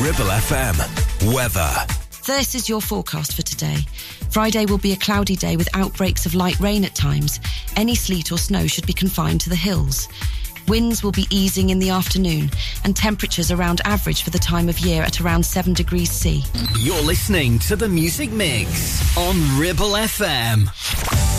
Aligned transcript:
Ribble 0.00 0.26
FM. 0.26 1.34
Weather. 1.34 1.70
This 2.24 2.54
is 2.54 2.68
your 2.68 2.80
forecast 2.80 3.34
for 3.34 3.42
today. 3.42 3.78
Friday 4.30 4.64
will 4.64 4.78
be 4.78 4.92
a 4.92 4.96
cloudy 4.96 5.34
day 5.34 5.56
with 5.56 5.68
outbreaks 5.74 6.24
of 6.24 6.36
light 6.36 6.58
rain 6.60 6.84
at 6.84 6.94
times. 6.94 7.40
Any 7.74 7.96
sleet 7.96 8.30
or 8.30 8.38
snow 8.38 8.68
should 8.68 8.86
be 8.86 8.92
confined 8.92 9.40
to 9.40 9.50
the 9.50 9.56
hills. 9.56 10.08
Winds 10.68 11.02
will 11.02 11.10
be 11.10 11.26
easing 11.30 11.70
in 11.70 11.80
the 11.80 11.90
afternoon 11.90 12.48
and 12.84 12.94
temperatures 12.94 13.50
around 13.50 13.80
average 13.84 14.22
for 14.22 14.30
the 14.30 14.38
time 14.38 14.68
of 14.68 14.78
year 14.78 15.02
at 15.02 15.20
around 15.20 15.44
7 15.44 15.72
degrees 15.72 16.12
C. 16.12 16.44
You're 16.78 17.02
listening 17.02 17.58
to 17.60 17.74
the 17.74 17.88
Music 17.88 18.30
Mix 18.30 19.16
on 19.16 19.58
Ribble 19.58 19.94
FM. 19.94 21.37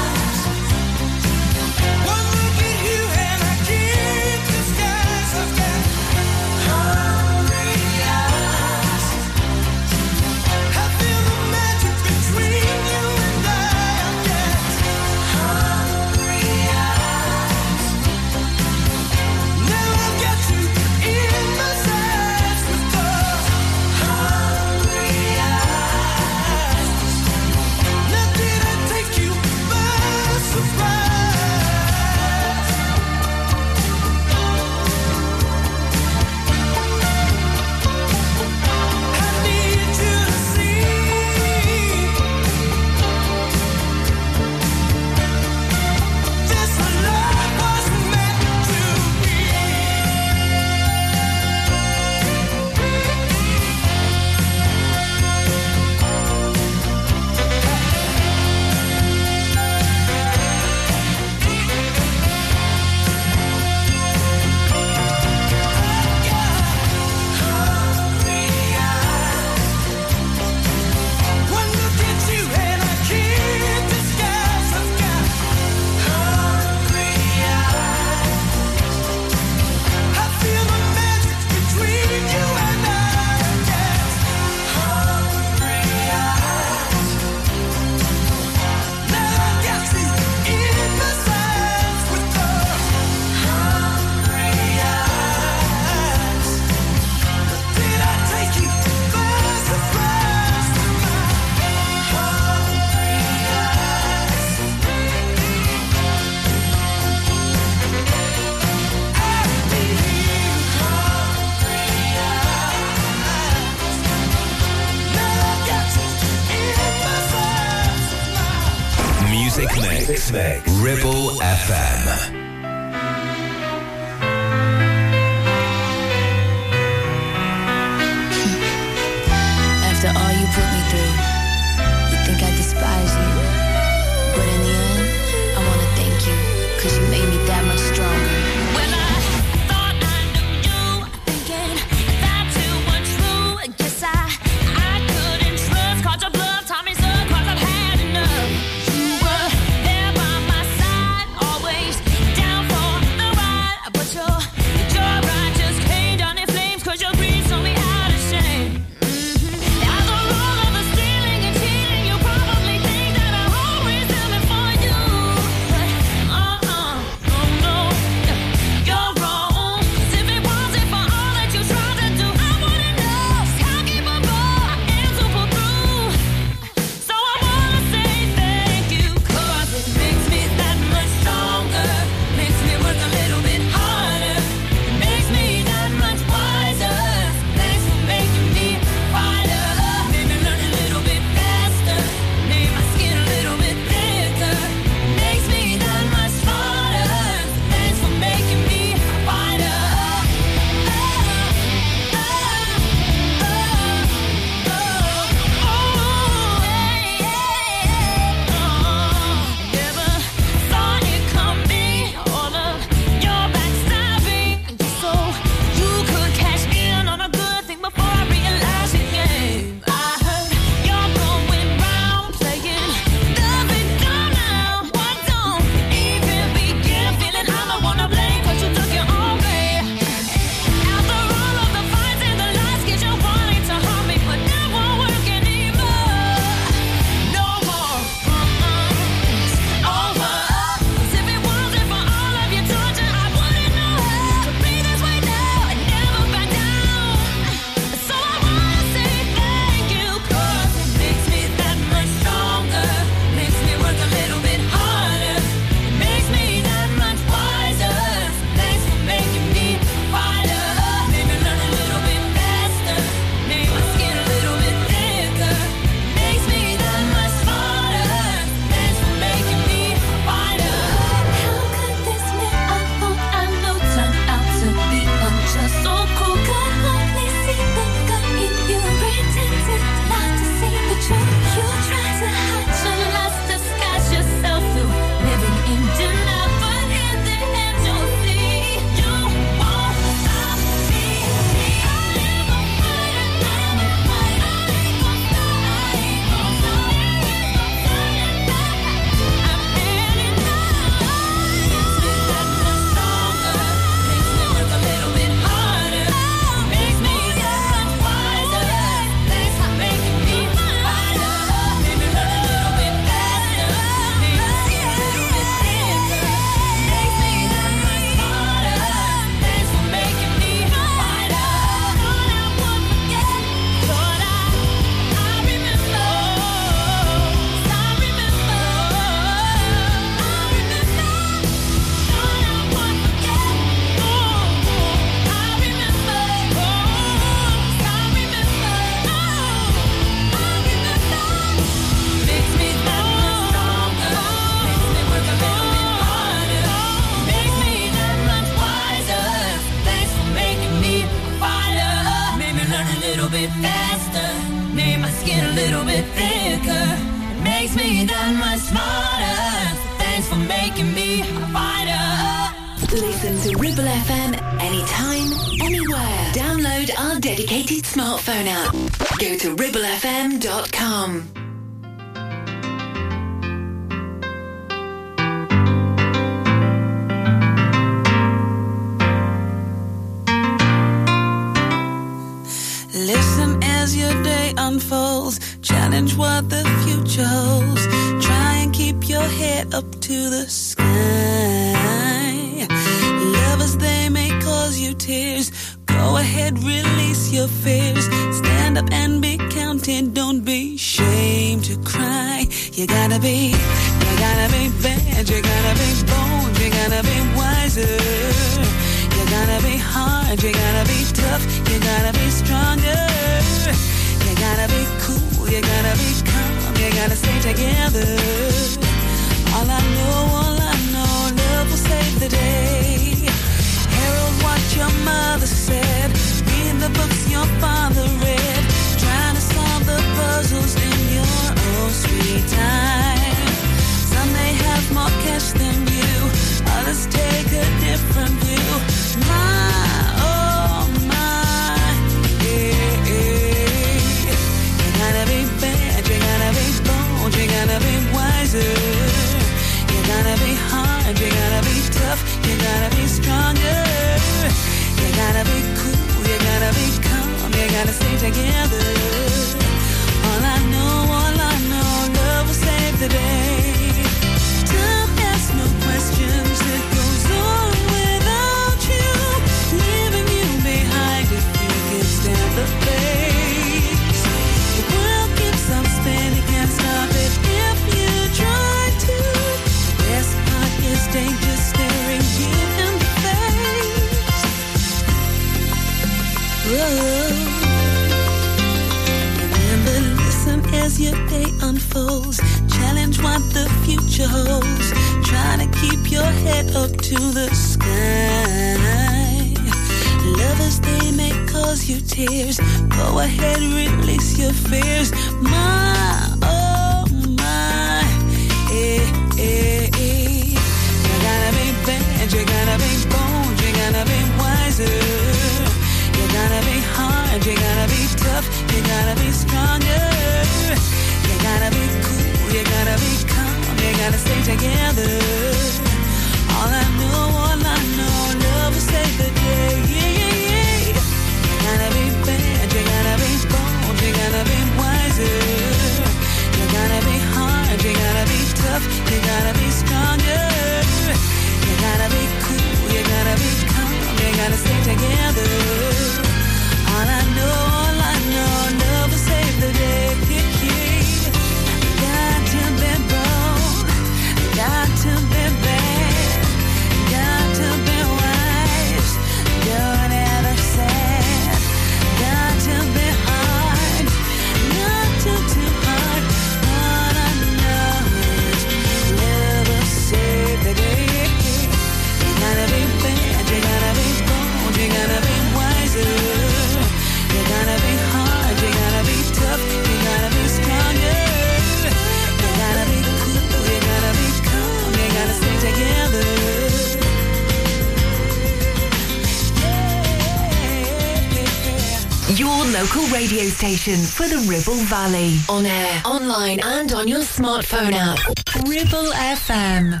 station 593.76 594.04
for 594.04 594.26
the 594.26 594.38
Ribble 594.48 594.82
Valley. 594.84 595.36
On 595.48 595.64
air, 595.64 596.02
online, 596.04 596.60
and 596.64 596.92
on 596.92 597.06
your 597.06 597.20
smartphone 597.20 597.92
app. 597.92 598.18
Ribble 598.66 599.12
FM. 599.12 600.00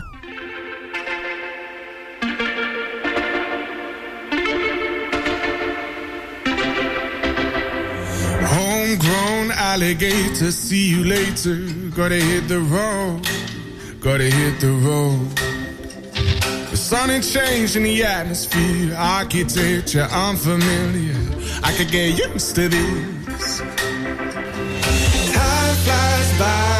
Homegrown 8.44 9.52
alligator, 9.52 10.50
see 10.50 10.88
you 10.88 11.04
later. 11.04 11.56
Gotta 11.94 12.16
hit 12.16 12.48
the 12.48 12.60
road, 12.60 13.22
gotta 14.00 14.24
hit 14.24 14.60
the 14.60 14.72
road. 14.86 15.28
The 16.70 16.76
sun 16.76 17.10
ain't 17.10 17.24
changing 17.24 17.84
the 17.84 18.02
atmosphere, 18.04 18.96
architecture 18.96 20.08
unfamiliar. 20.10 21.16
I 21.62 21.72
could 21.76 21.90
get 21.90 22.18
used 22.18 22.54
to 22.56 22.68
this. 22.68 23.19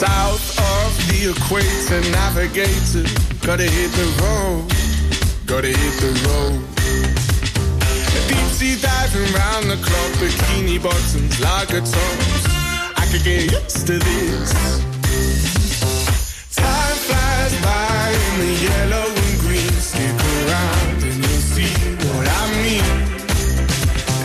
the 0.00 1.30
equator, 1.30 2.00
navigator. 2.10 3.06
Gotta 3.46 3.64
hit 3.64 3.90
the 3.92 4.06
road, 4.20 4.68
gotta 5.46 5.68
hit 5.68 5.94
the 6.00 6.12
road. 6.28 6.60
Deep 8.28 8.48
sea 8.52 8.76
diving 8.80 9.32
round 9.32 9.70
the 9.70 9.76
clock, 9.76 10.12
bikini 10.20 10.82
bottoms, 10.82 11.40
lager 11.40 11.80
tops. 11.80 12.44
I 12.96 13.06
could 13.10 13.24
get 13.24 13.50
used 13.50 13.86
to 13.86 13.98
this. 13.98 14.52
Time 16.54 16.96
flies 17.06 17.54
by 17.64 18.12
in 18.26 18.34
the 18.44 18.52
yellow 18.68 19.08
and 19.08 19.40
green. 19.40 19.72
Stick 19.80 20.18
around 20.36 21.02
and 21.08 21.16
you'll 21.24 21.46
see 21.54 21.72
what 22.04 22.26
I 22.28 22.44
mean. 22.64 22.86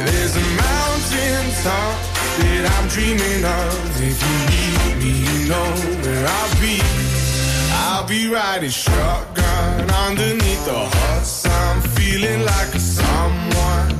There's 0.05 0.35
a 0.35 0.45
mountain 0.59 1.63
top 1.63 2.10
that 2.43 2.63
I'm 2.75 2.87
dreaming 2.89 3.43
of. 3.45 3.73
If 4.01 4.17
you 4.27 4.37
need 4.53 4.93
me, 5.01 5.11
you 5.27 5.37
know 5.49 5.69
where 6.03 6.25
I'll 6.37 6.55
be. 6.61 6.75
I'll 7.83 8.07
be 8.07 8.27
riding 8.27 8.69
shotgun 8.69 9.89
underneath 10.07 10.65
the 10.65 10.79
hot 10.95 11.23
sun, 11.23 11.81
feeling 11.95 12.41
like 12.45 12.73
a 12.73 12.79
someone. 12.79 13.91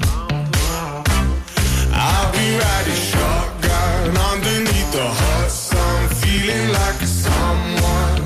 I'll 1.93 2.31
be 2.31 2.47
riding 2.63 3.01
shotgun 3.11 4.17
underneath 4.31 4.91
the 4.91 5.07
hot 5.21 5.49
sun, 5.51 6.09
feeling 6.21 6.67
like 6.79 6.99
a 7.01 7.09
someone. 7.25 8.21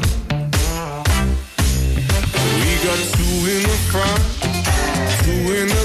We 2.61 2.71
got 2.85 2.99
two 3.15 3.37
in 3.53 3.61
the 3.71 3.79
front, 3.91 4.23
two 5.23 5.45
in 5.59 5.67
the 5.67 5.84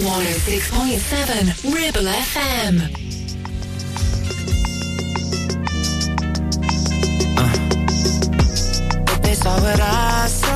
106.7 0.00 1.72
Ribble 1.74 2.08
FM. 2.08 2.74
Uh. 7.38 7.48
They 9.22 9.34
saw 9.34 9.54
what 9.60 9.80
I 9.80 10.26
saw. 10.26 10.55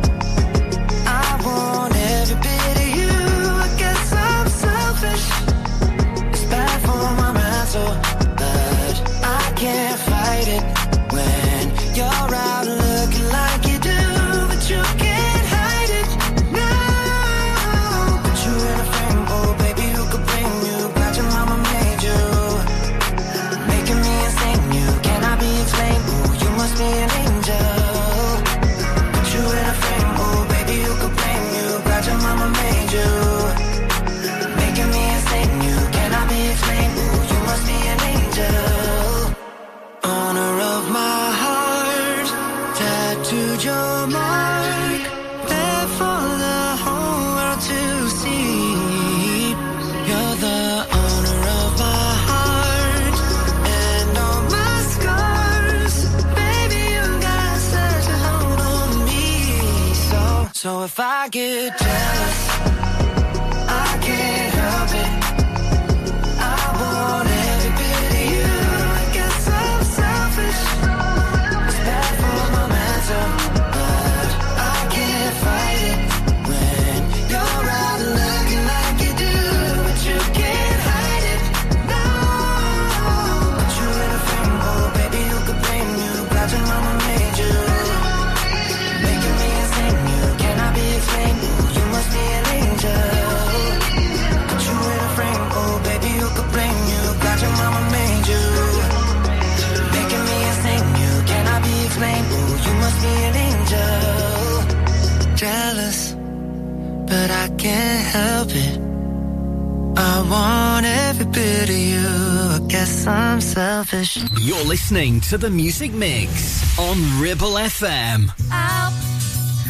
Selfish. 114.05 114.39
You're 114.39 114.63
listening 114.63 115.19
to 115.21 115.37
the 115.37 115.49
Music 115.49 115.93
Mix 115.93 116.77
on 116.79 116.97
Ribble 117.21 117.53
FM. 117.53 118.29
Help. 118.49 118.93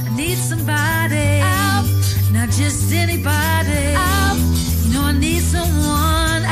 I 0.06 0.16
need 0.16 0.38
somebody. 0.38 1.40
Help. 1.40 1.88
Not 2.32 2.50
just 2.50 2.94
anybody. 2.94 3.94
Help. 3.94 4.40
You 4.86 4.94
know 4.94 5.04
I 5.04 5.14
need 5.18 5.42
someone. 5.42 6.44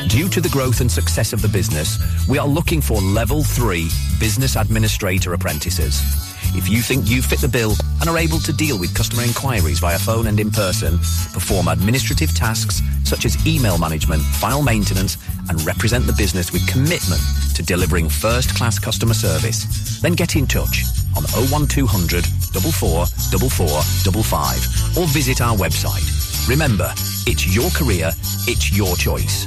Help. 0.00 0.10
Due 0.10 0.28
to 0.28 0.40
the 0.40 0.48
growth 0.50 0.80
and 0.80 0.90
success 0.90 1.32
of 1.32 1.42
the 1.42 1.48
business, 1.48 1.98
we 2.28 2.38
are 2.38 2.46
looking 2.46 2.80
for 2.80 3.00
level 3.00 3.42
three 3.42 3.88
business 4.20 4.56
administrator 4.56 5.34
apprentices. 5.34 6.33
If 6.56 6.68
you 6.68 6.82
think 6.82 7.10
you 7.10 7.20
fit 7.20 7.40
the 7.40 7.48
bill 7.48 7.74
and 8.00 8.08
are 8.08 8.16
able 8.16 8.38
to 8.38 8.52
deal 8.52 8.78
with 8.78 8.94
customer 8.94 9.24
inquiries 9.24 9.80
via 9.80 9.98
phone 9.98 10.28
and 10.28 10.38
in 10.38 10.52
person, 10.52 10.98
perform 11.32 11.66
administrative 11.68 12.32
tasks 12.34 12.80
such 13.04 13.24
as 13.24 13.44
email 13.46 13.76
management, 13.76 14.22
file 14.22 14.62
maintenance, 14.62 15.18
and 15.48 15.60
represent 15.66 16.06
the 16.06 16.12
business 16.12 16.52
with 16.52 16.64
commitment 16.68 17.20
to 17.54 17.62
delivering 17.62 18.08
first 18.08 18.54
class 18.56 18.78
customer 18.78 19.14
service, 19.14 19.98
then 20.00 20.12
get 20.12 20.36
in 20.36 20.46
touch 20.46 20.84
on 21.16 21.24
01200 21.50 22.24
444455 22.24 24.96
or 24.96 25.08
visit 25.08 25.40
our 25.40 25.56
website. 25.56 26.06
Remember, 26.48 26.92
it's 27.26 27.52
your 27.54 27.70
career, 27.70 28.12
it's 28.46 28.70
your 28.76 28.94
choice. 28.96 29.46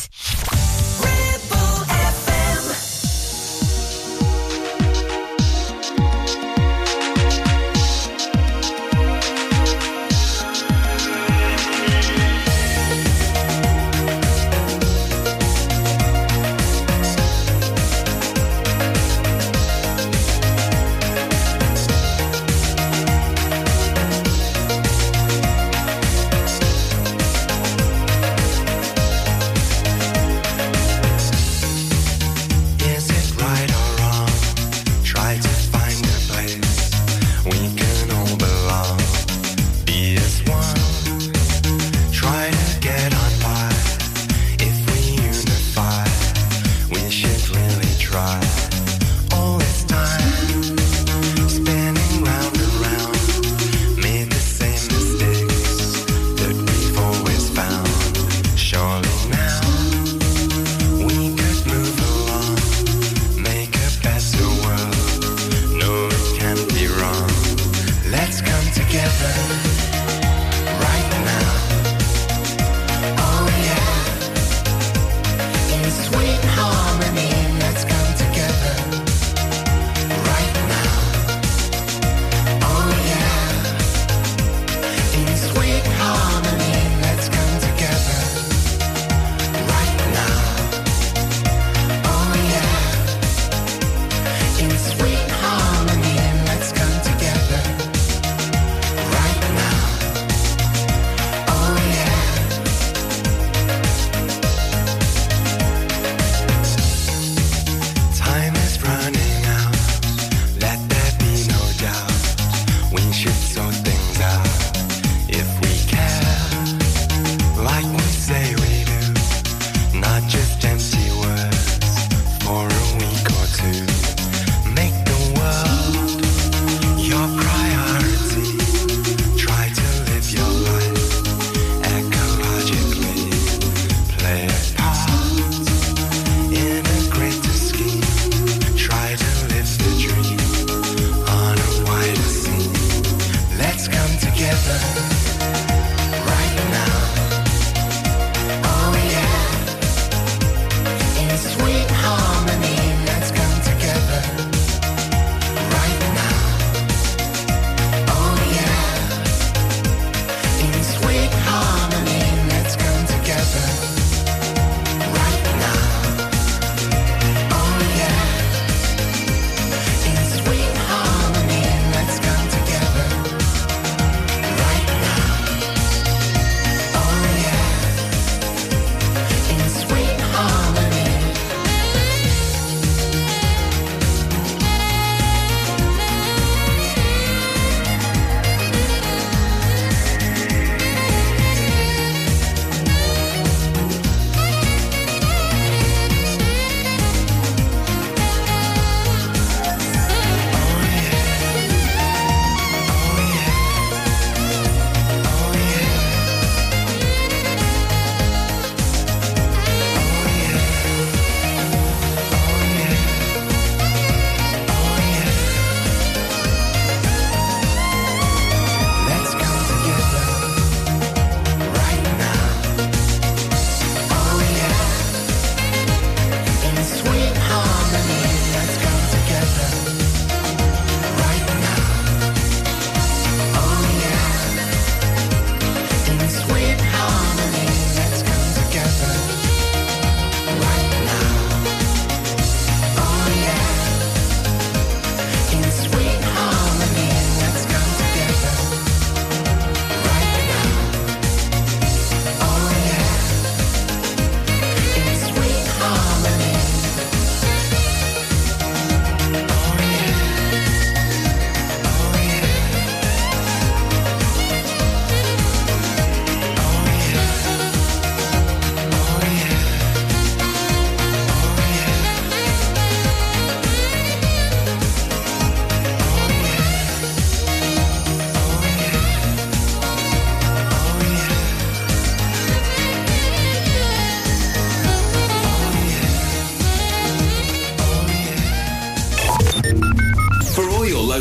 Is 0.01 0.40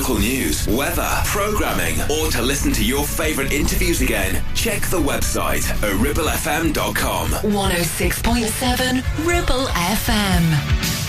local 0.00 0.18
news, 0.18 0.66
weather, 0.66 1.10
programming, 1.26 2.00
or 2.10 2.30
to 2.30 2.40
listen 2.40 2.72
to 2.72 2.82
your 2.82 3.04
favourite 3.04 3.52
interviews 3.52 4.00
again, 4.00 4.42
check 4.54 4.80
the 4.84 4.96
website 4.96 5.68
at 5.68 5.94
ribblefm.com. 5.96 7.28
106.7 7.28 9.26
Ribble 9.26 9.66
FM. 9.66 10.99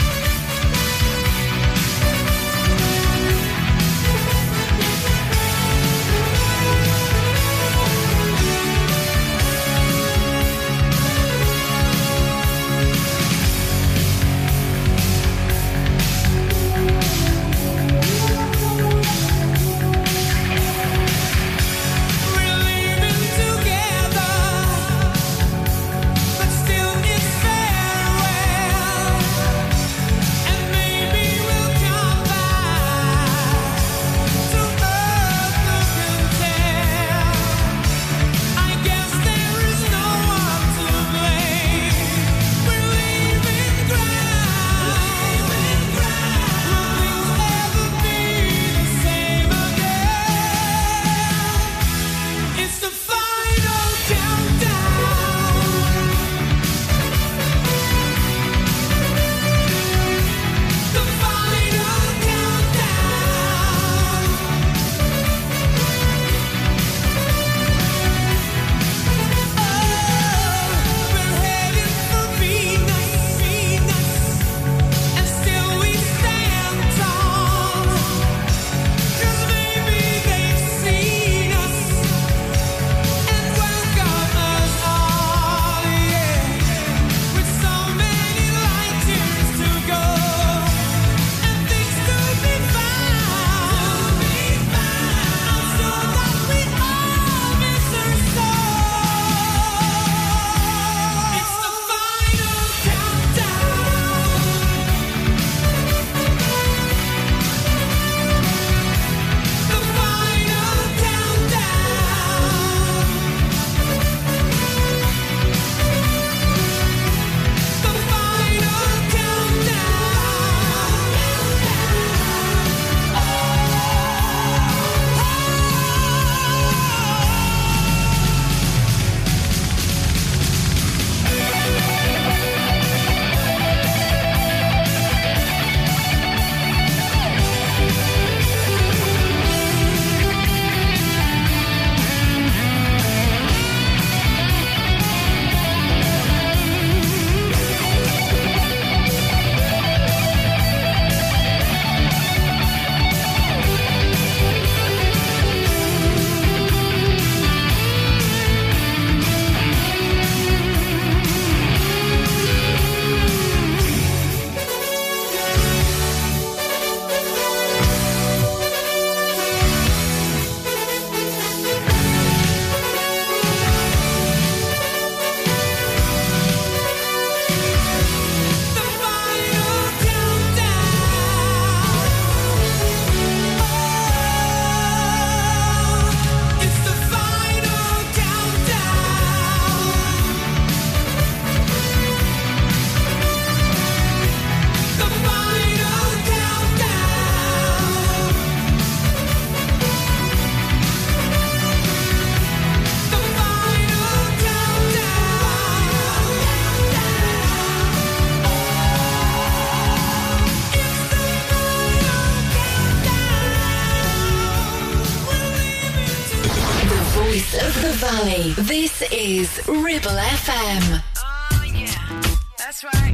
This 218.42 219.04
is 219.12 219.62
Ribble 219.68 220.18
FM. 220.18 221.04
Oh, 221.18 221.64
yeah. 221.64 222.22
That's 222.58 222.84
right. 222.84 223.14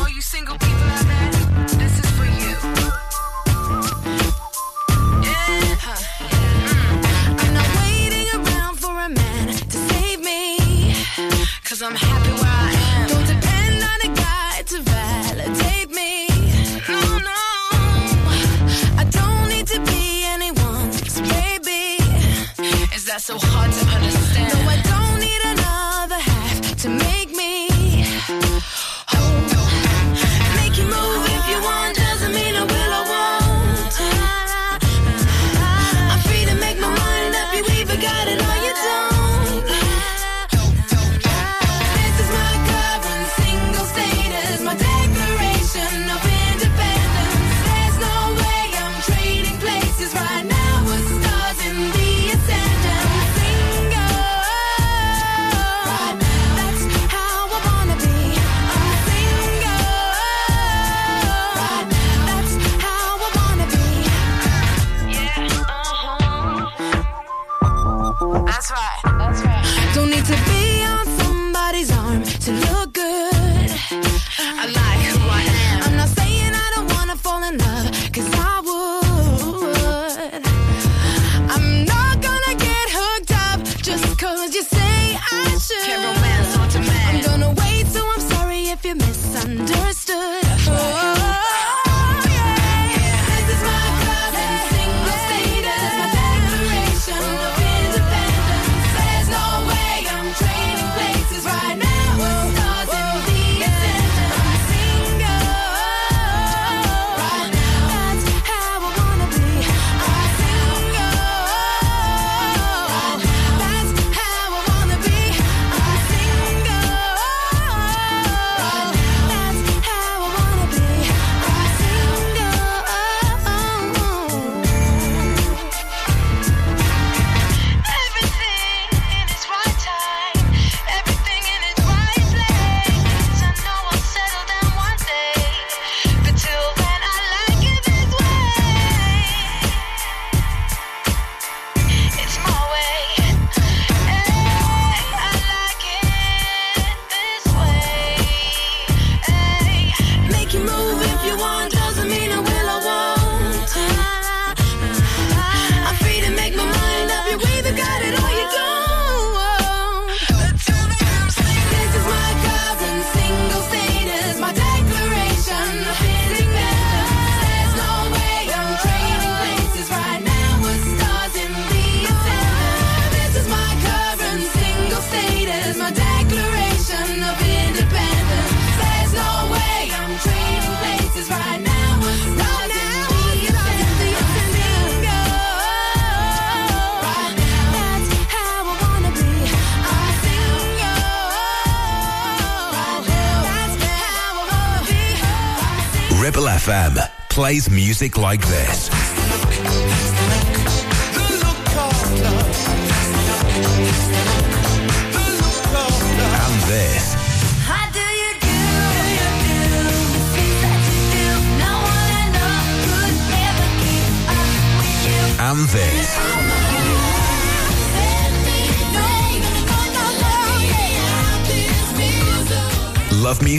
All 0.00 0.08
you 0.08 0.20
single 0.20 0.58
people 0.58 0.74
out 0.74 1.06
there. 1.06 1.45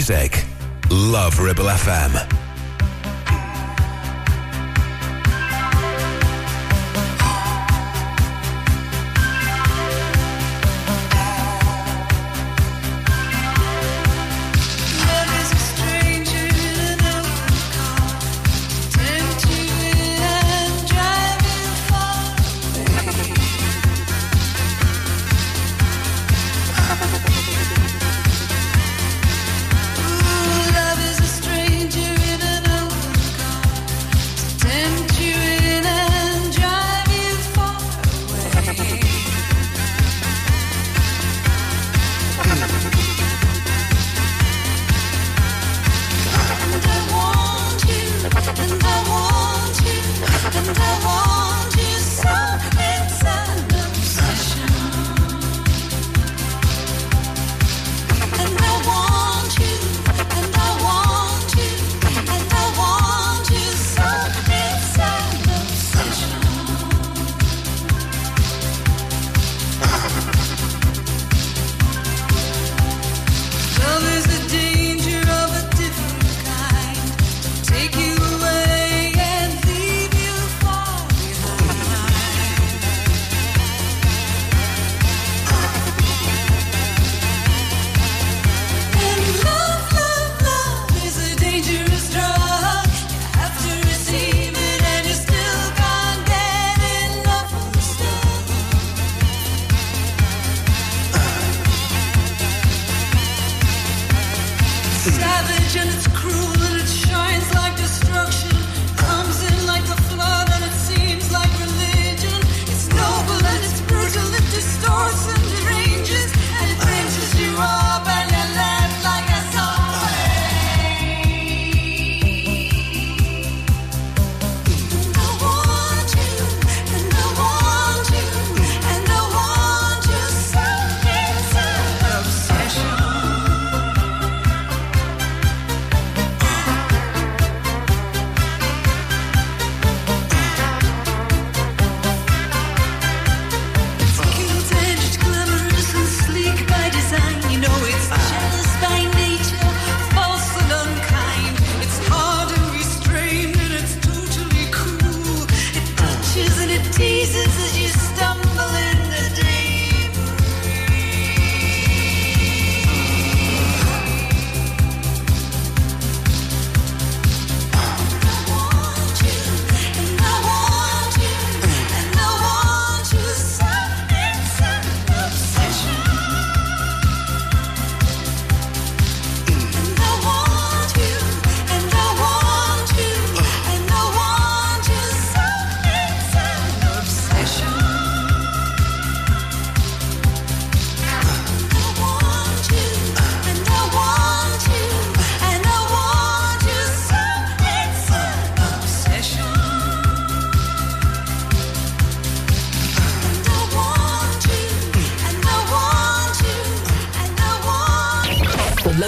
music. 0.08 0.44
Love 0.90 1.38
Ribble 1.38 1.66
FM. 1.66 2.37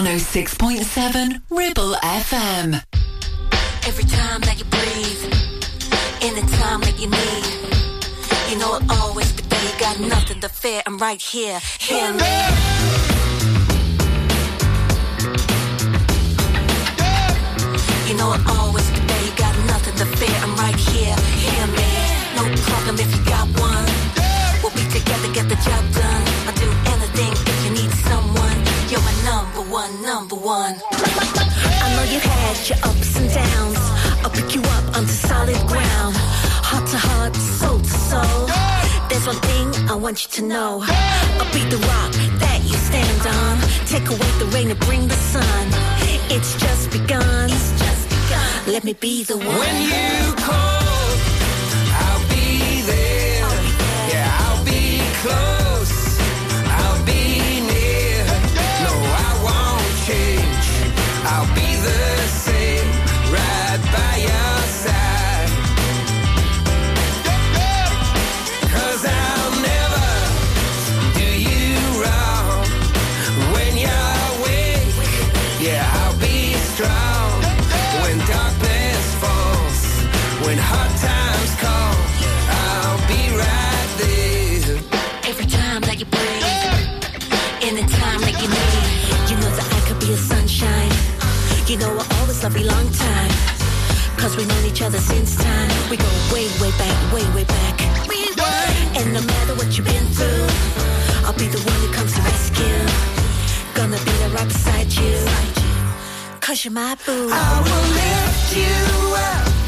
106.7 0.00 1.42
Ribble 1.50 1.92
FM. 2.02 2.82
Every 3.86 4.04
time 4.04 4.40
that 4.40 4.56
you 4.58 4.64
breathe, 4.64 5.24
any 6.22 6.40
time 6.56 6.80
that 6.80 6.96
you 6.98 7.06
need, 7.06 7.44
you 8.48 8.56
know 8.58 8.80
I'll 8.88 9.08
always 9.08 9.30
be 9.32 9.42
there. 9.42 9.62
You 9.62 9.78
got 9.78 10.00
nothing 10.00 10.40
to 10.40 10.48
fear. 10.48 10.80
I'm 10.86 10.96
right 10.96 11.20
here. 11.20 11.60
Hear 11.78 12.14
me. 12.14 12.32
You 18.08 18.16
know 18.16 18.32
I'll 18.32 18.68
always 18.68 18.90
be 18.92 19.00
there. 19.00 19.24
You 19.26 19.32
got 19.36 19.54
nothing 19.66 19.96
to 20.00 20.06
fear. 20.16 20.36
I'm 20.40 20.56
right 20.56 20.80
here. 20.80 21.14
Hear 21.44 21.66
me. 21.76 21.88
No 22.36 22.48
problem 22.64 22.96
if 22.98 23.10
you 23.14 23.29
one. 30.42 30.74
I 30.92 31.86
know 31.96 32.04
you 32.12 32.20
had 32.20 32.68
your 32.68 32.78
ups 32.84 33.16
and 33.16 33.28
downs. 33.32 33.78
I'll 34.24 34.30
pick 34.30 34.54
you 34.54 34.62
up 34.62 34.96
onto 34.96 35.12
solid 35.12 35.56
ground. 35.66 36.14
Heart 36.16 36.86
to 36.90 36.98
heart, 36.98 37.36
soul 37.36 37.78
to 37.78 37.94
soul. 38.10 38.46
There's 39.08 39.26
one 39.26 39.40
thing 39.48 39.88
I 39.88 39.94
want 39.94 40.24
you 40.24 40.30
to 40.40 40.48
know. 40.48 40.82
I'll 40.82 41.52
be 41.52 41.64
the 41.68 41.78
rock 41.78 42.12
that 42.40 42.60
you 42.64 42.76
stand 42.88 43.22
on. 43.26 43.60
Take 43.86 44.08
away 44.08 44.30
the 44.38 44.46
rain 44.54 44.70
and 44.70 44.80
bring 44.80 45.08
the 45.08 45.20
sun. 45.32 45.66
It's 46.30 46.54
just 46.56 46.90
begun. 46.90 47.50
It's 47.50 47.70
just 47.78 48.08
begun. 48.08 48.72
Let 48.72 48.84
me 48.84 48.94
be 48.94 49.24
the 49.24 49.36
one. 49.36 49.46
When 49.46 49.76
you 49.82 50.34
call, 50.36 51.10
I'll 52.02 52.28
be 52.28 52.82
there. 52.82 53.40
Yeah, 54.12 54.38
I'll 54.40 54.64
be 54.64 55.00
close. 55.22 55.59
You 91.70 91.76
know 91.76 91.96
I 91.96 92.18
always 92.18 92.42
love 92.42 92.56
you 92.56 92.66
long 92.66 92.90
time. 92.90 93.30
Cause 94.18 94.36
we 94.36 94.44
known 94.44 94.64
each 94.64 94.82
other 94.82 94.98
since 94.98 95.36
time. 95.36 95.70
We 95.88 95.96
go 95.98 96.10
way, 96.34 96.48
way 96.60 96.72
back, 96.72 97.12
way, 97.12 97.22
way 97.32 97.44
back. 97.44 97.78
We 98.08 98.26
were. 98.34 98.66
And 98.98 99.14
no 99.14 99.22
matter 99.22 99.54
what 99.54 99.78
you've 99.78 99.86
been 99.86 100.06
through, 100.06 100.48
I'll 101.24 101.38
be 101.38 101.46
the 101.46 101.60
one 101.60 101.80
who 101.82 101.92
comes 101.92 102.12
to 102.16 102.22
rescue. 102.22 102.80
Gonna 103.74 103.98
be 103.98 104.10
there 104.18 104.30
right 104.30 104.48
beside 104.48 104.92
you. 104.94 105.14
Cause 106.40 106.64
you're 106.64 106.74
my 106.74 106.96
boo. 107.06 107.30
I 107.30 107.62
will 107.62 107.86
lift 107.94 108.56
you 108.56 109.14
up 109.14 109.59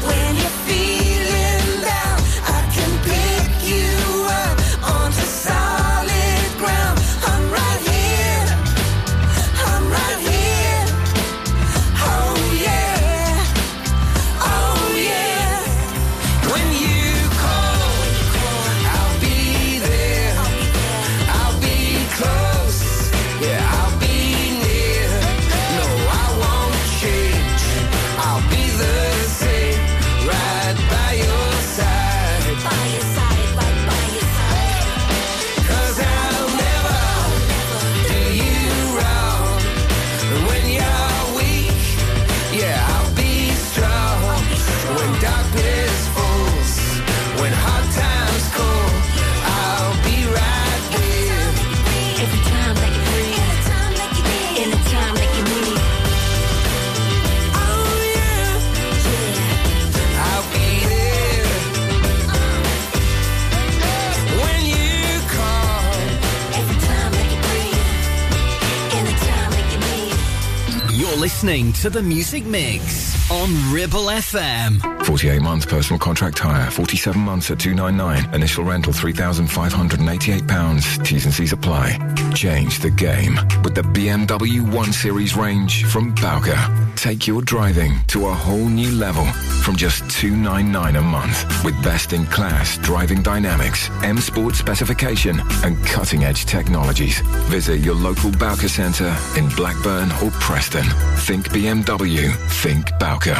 listening 71.43 71.73
to 71.73 71.89
the 71.89 72.01
Music 72.01 72.45
Mix 72.45 73.29
on 73.29 73.49
Ribble 73.73 74.05
FM. 74.05 74.79
48 75.05 75.41
months 75.41 75.65
personal 75.65 75.99
contract 75.99 76.39
hire, 76.39 76.71
47 76.71 77.19
months 77.19 77.51
at 77.51 77.59
299. 77.59 78.33
Initial 78.33 78.63
rental 78.63 78.93
£3,588. 78.93 81.03
T's 81.03 81.25
and 81.25 81.33
C's 81.33 81.51
apply. 81.51 81.97
Change 82.33 82.79
the 82.79 82.91
game 82.91 83.37
with 83.61 83.75
the 83.75 83.81
BMW 83.81 84.61
1 84.61 84.93
Series 84.93 85.35
range 85.35 85.83
from 85.83 86.15
Bowker. 86.15 86.55
Take 87.03 87.27
your 87.27 87.41
driving 87.41 87.99
to 88.07 88.27
a 88.27 88.33
whole 88.33 88.69
new 88.69 88.89
level 88.91 89.25
from 89.61 89.75
just 89.75 90.09
299 90.09 90.95
a 90.95 91.01
month 91.01 91.65
with 91.65 91.75
best 91.83 92.13
in 92.13 92.25
class 92.27 92.77
driving 92.77 93.21
dynamics, 93.21 93.89
M 94.03 94.19
Sport 94.19 94.55
specification 94.55 95.41
and 95.65 95.75
cutting 95.85 96.23
edge 96.23 96.45
technologies. 96.45 97.19
Visit 97.49 97.81
your 97.81 97.95
local 97.95 98.31
Bowker 98.31 98.69
Centre 98.69 99.13
in 99.35 99.49
Blackburn 99.49 100.13
or 100.23 100.31
Preston. 100.39 100.85
Think 101.27 101.49
BMW, 101.49 102.33
think 102.63 102.87
Bowker. 103.01 103.35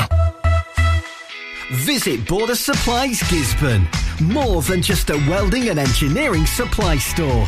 Visit 1.72 2.28
Border 2.28 2.55
Supplies 2.55 3.22
Gisburn. 3.22 3.88
More 4.20 4.61
than 4.61 4.82
just 4.82 5.09
a 5.09 5.16
welding 5.30 5.70
and 5.70 5.80
engineering 5.80 6.45
supply 6.45 6.97
store. 6.97 7.47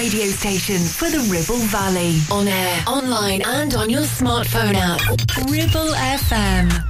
Radio 0.00 0.24
station 0.28 0.78
for 0.78 1.10
the 1.10 1.18
Ribble 1.30 1.62
Valley. 1.66 2.20
On 2.30 2.48
air, 2.48 2.82
online, 2.86 3.42
and 3.44 3.74
on 3.74 3.90
your 3.90 4.04
smartphone 4.04 4.74
app. 4.74 4.98
Ribble 5.50 5.92
FM. 5.92 6.89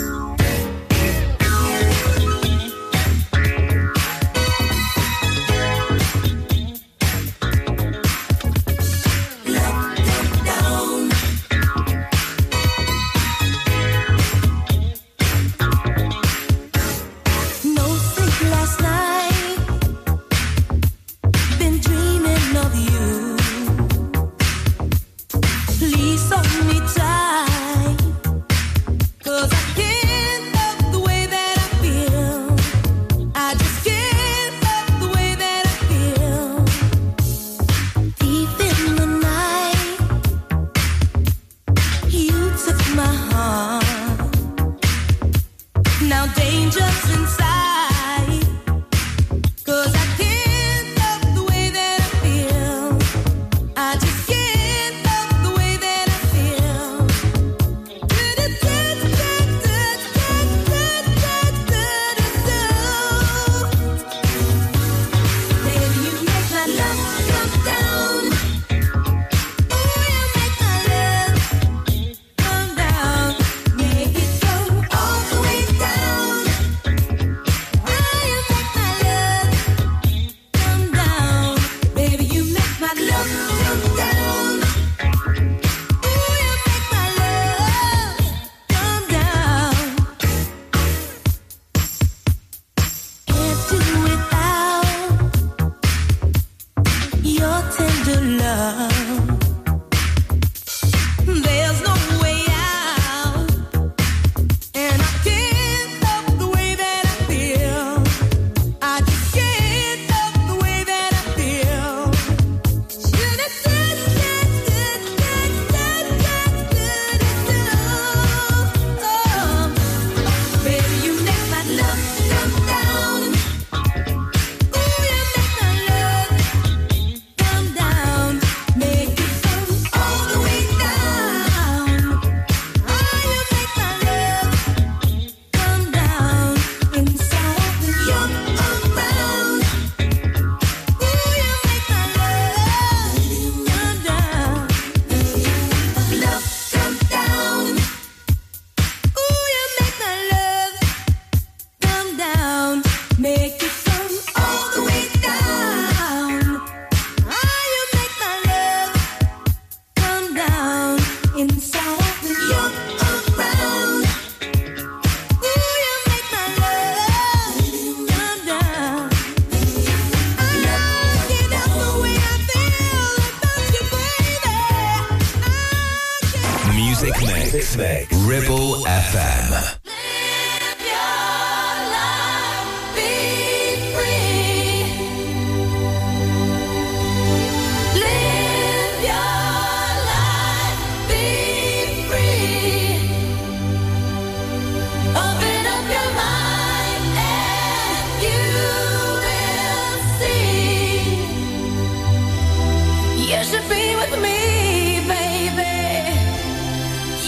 You 203.31 203.41
should 203.45 203.69
be 203.69 203.95
with 203.95 204.11
me, 204.21 204.99
baby. 205.07 205.71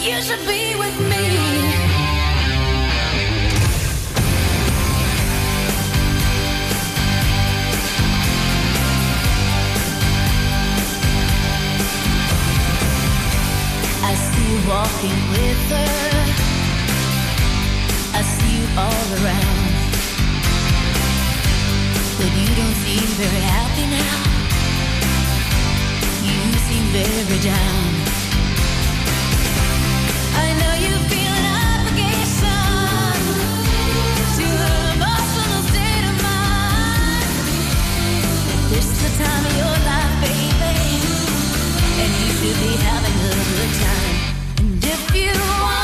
You 0.03 0.21
should 0.21 0.45
be 0.45 0.75
with 0.75 0.99
me. 0.99 1.25
I 14.03 14.13
see 14.13 14.43
you 14.51 14.59
walking 14.67 15.19
with 15.31 15.61
her. 15.71 16.13
I 18.13 18.21
see 18.33 18.57
you 18.57 18.65
all 18.77 19.07
around. 19.23 19.71
But 22.17 22.31
you 22.37 22.55
don't 22.59 22.75
seem 22.83 23.07
very 23.17 23.43
happy 23.55 23.85
now 23.89 24.32
very 26.93 27.39
down. 27.39 27.91
I 30.45 30.47
know 30.59 30.73
you 30.85 30.93
feel 31.09 31.35
to 31.87 31.93
state 35.71 36.05
of 36.11 36.15
mind. 36.29 37.31
This 38.69 38.85
the 39.01 39.11
time 39.23 39.43
of 39.49 39.53
your 39.61 39.77
life, 39.89 40.15
baby, 40.21 40.77
and 42.01 42.11
you 42.21 42.29
should 42.37 42.59
be 42.61 42.73
having 42.87 43.17
a 43.25 43.33
good 43.57 43.73
time. 43.85 44.17
And 44.59 44.85
if 44.85 45.15
you 45.15 45.33
want. 45.63 45.82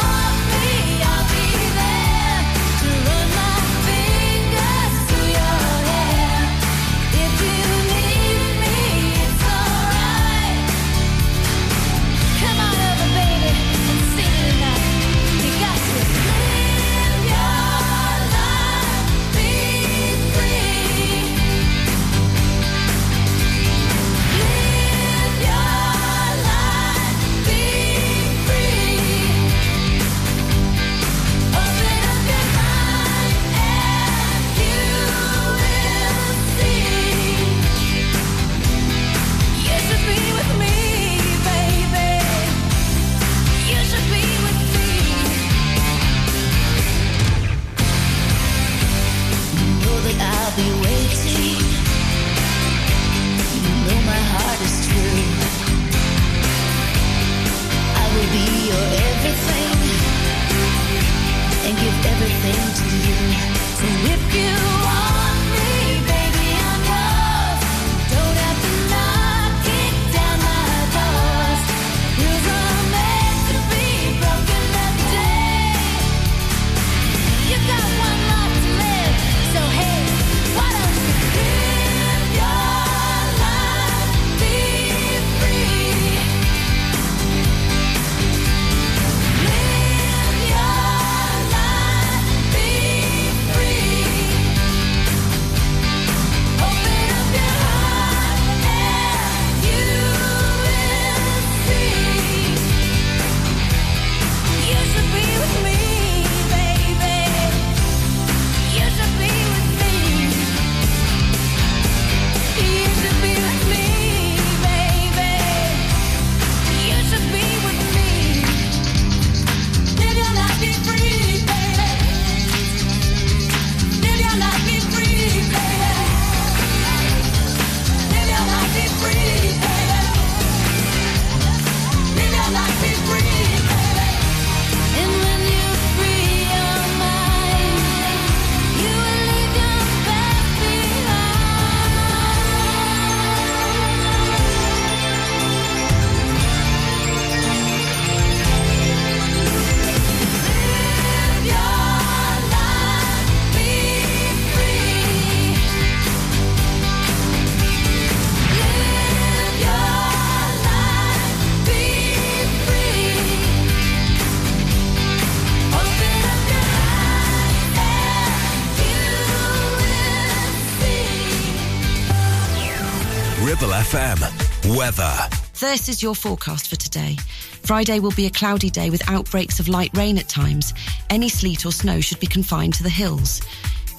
Ribble 173.41 173.69
FM. 173.69 174.77
Weather. 174.77 175.13
This 175.61 175.87
is 175.87 176.03
your 176.03 176.13
forecast 176.13 176.69
for 176.69 176.75
today. 176.75 177.15
Friday 177.63 177.99
will 177.99 178.11
be 178.11 178.25
a 178.25 178.29
cloudy 178.29 178.69
day 178.69 178.89
with 178.89 179.09
outbreaks 179.09 179.61
of 179.61 179.69
light 179.69 179.91
rain 179.95 180.17
at 180.17 180.27
times. 180.27 180.73
Any 181.09 181.29
sleet 181.29 181.65
or 181.65 181.71
snow 181.71 182.01
should 182.01 182.19
be 182.19 182.27
confined 182.27 182.73
to 182.73 182.83
the 182.83 182.89
hills. 182.89 183.41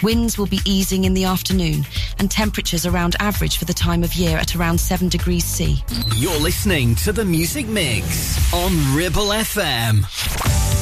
Winds 0.03 0.37
will 0.37 0.47
be 0.47 0.61
easing 0.67 1.05
in 1.05 1.15
the 1.15 1.25
afternoon 1.25 1.87
and 2.19 2.31
temperatures 2.31 2.85
around 2.85 3.17
average 3.19 3.57
for 3.57 3.65
the 3.65 3.73
time 3.73 4.03
of 4.03 4.15
year 4.15 4.37
at 4.37 4.55
around 4.55 4.79
7 4.79 5.09
degrees 5.09 5.45
C. 5.45 5.83
You're 6.17 6.39
listening 6.39 6.95
to 6.97 7.13
the 7.13 7.25
Music 7.25 7.67
Mix 7.67 8.53
on 8.53 8.73
Ribble 8.95 9.29
FM. 9.29 10.80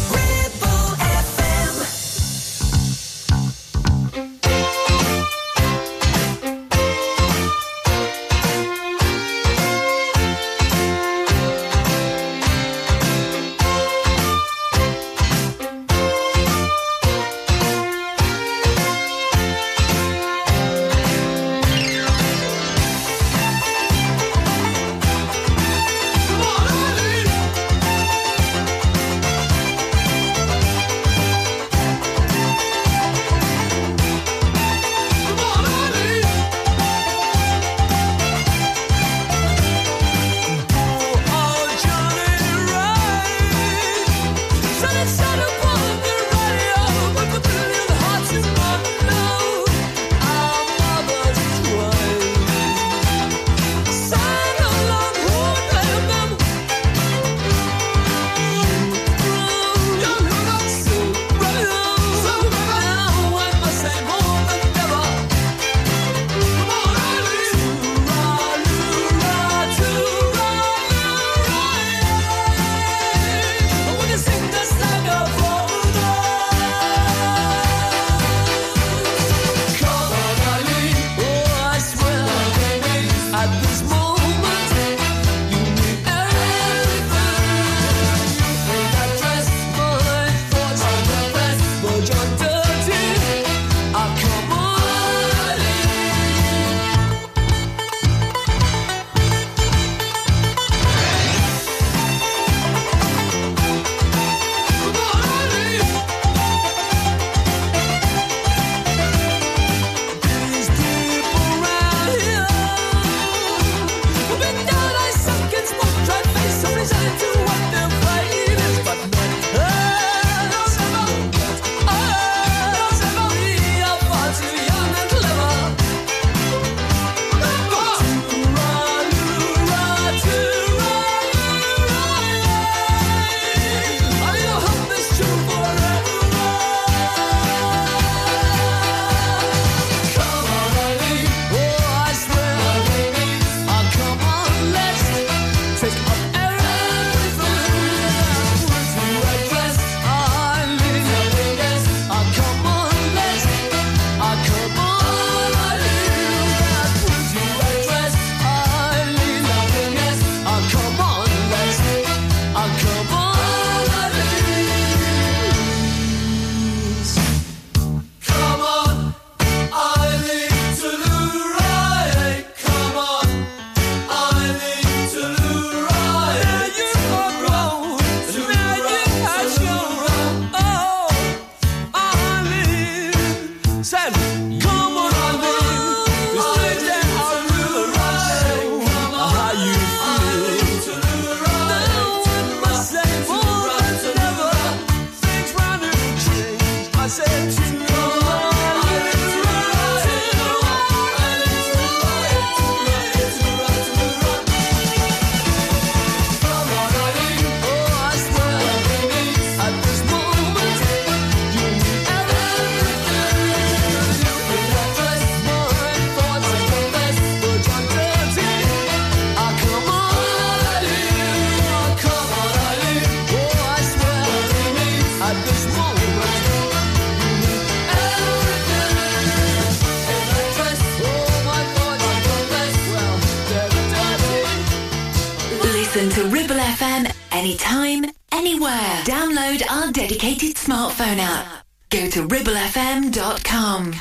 Dedicated 240.08 240.56
smartphone 240.56 241.18
app. 241.18 241.66
Go 241.90 242.08
to 242.08 242.26
ribblefm.com. 242.26 243.92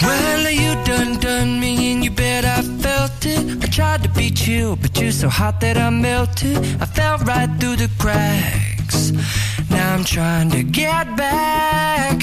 Well, 0.00 0.50
you 0.50 0.84
done 0.84 1.18
done 1.18 1.58
me 1.58 1.92
and 1.92 2.04
you 2.04 2.12
bet 2.12 2.44
I 2.44 2.62
felt 2.62 3.26
it. 3.26 3.64
I 3.64 3.66
tried 3.66 4.04
to 4.04 4.08
beat 4.10 4.46
you, 4.46 4.76
but 4.80 4.96
you're 5.00 5.10
so 5.10 5.28
hot 5.28 5.60
that 5.60 5.76
I 5.76 5.90
melted. 5.90 6.58
I 6.80 6.86
fell 6.86 7.18
right 7.18 7.50
through 7.58 7.76
the 7.76 7.90
cracks. 7.98 9.10
Now 9.70 9.94
I'm 9.94 10.04
trying 10.04 10.50
to 10.50 10.62
get 10.62 11.16
back. 11.16 12.22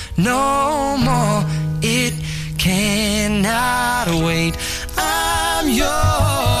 no 0.17 0.97
more. 0.97 1.43
It 1.81 2.13
cannot 2.57 4.07
wait. 4.23 4.55
I'm 4.97 5.69
yours. 5.69 6.60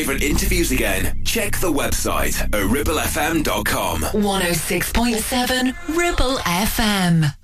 favourite 0.00 0.22
interviews 0.22 0.70
again, 0.70 1.22
check 1.26 1.58
the 1.58 1.70
website, 1.70 2.32
ribblefm.com. 2.52 4.00
106.7 4.00 5.94
Ribble 5.94 6.38
FM. 6.38 7.39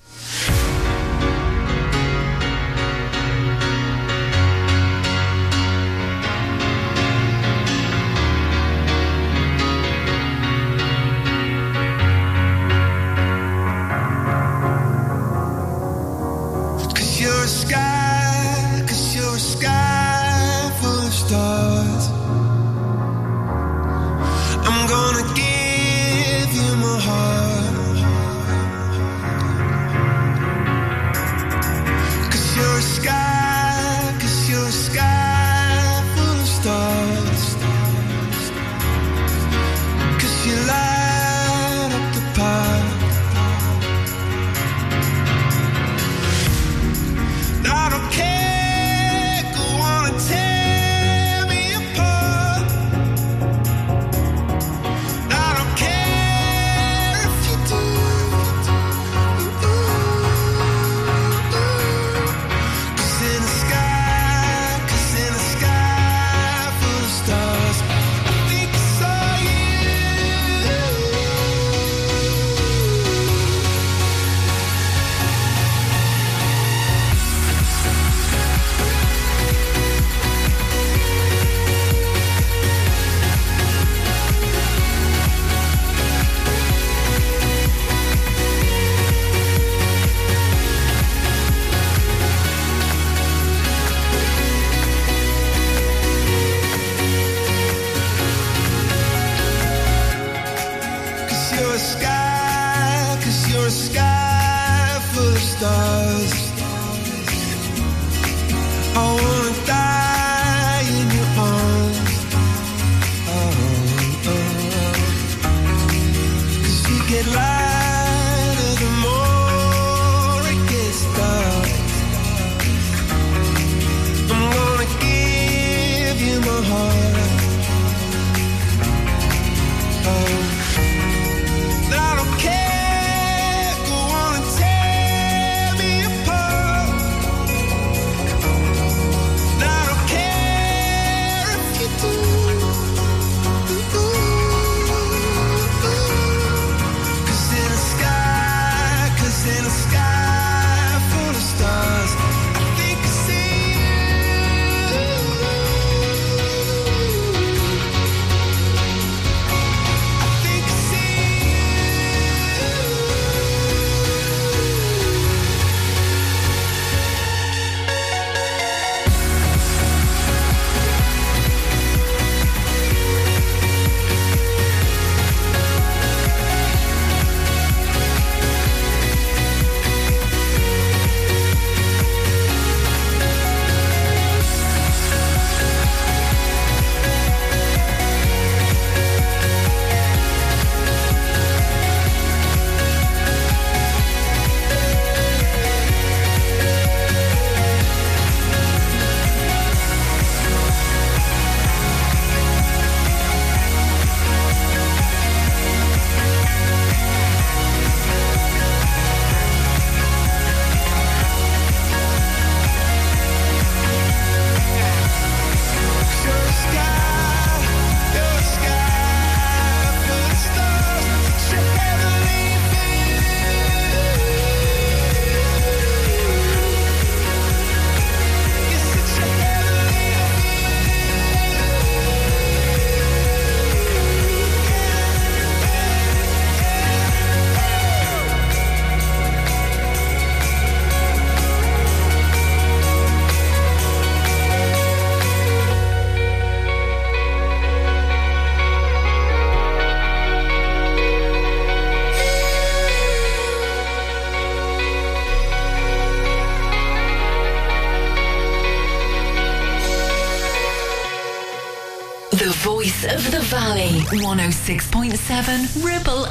106.7 264.16 265.84
Ribble 265.84 266.25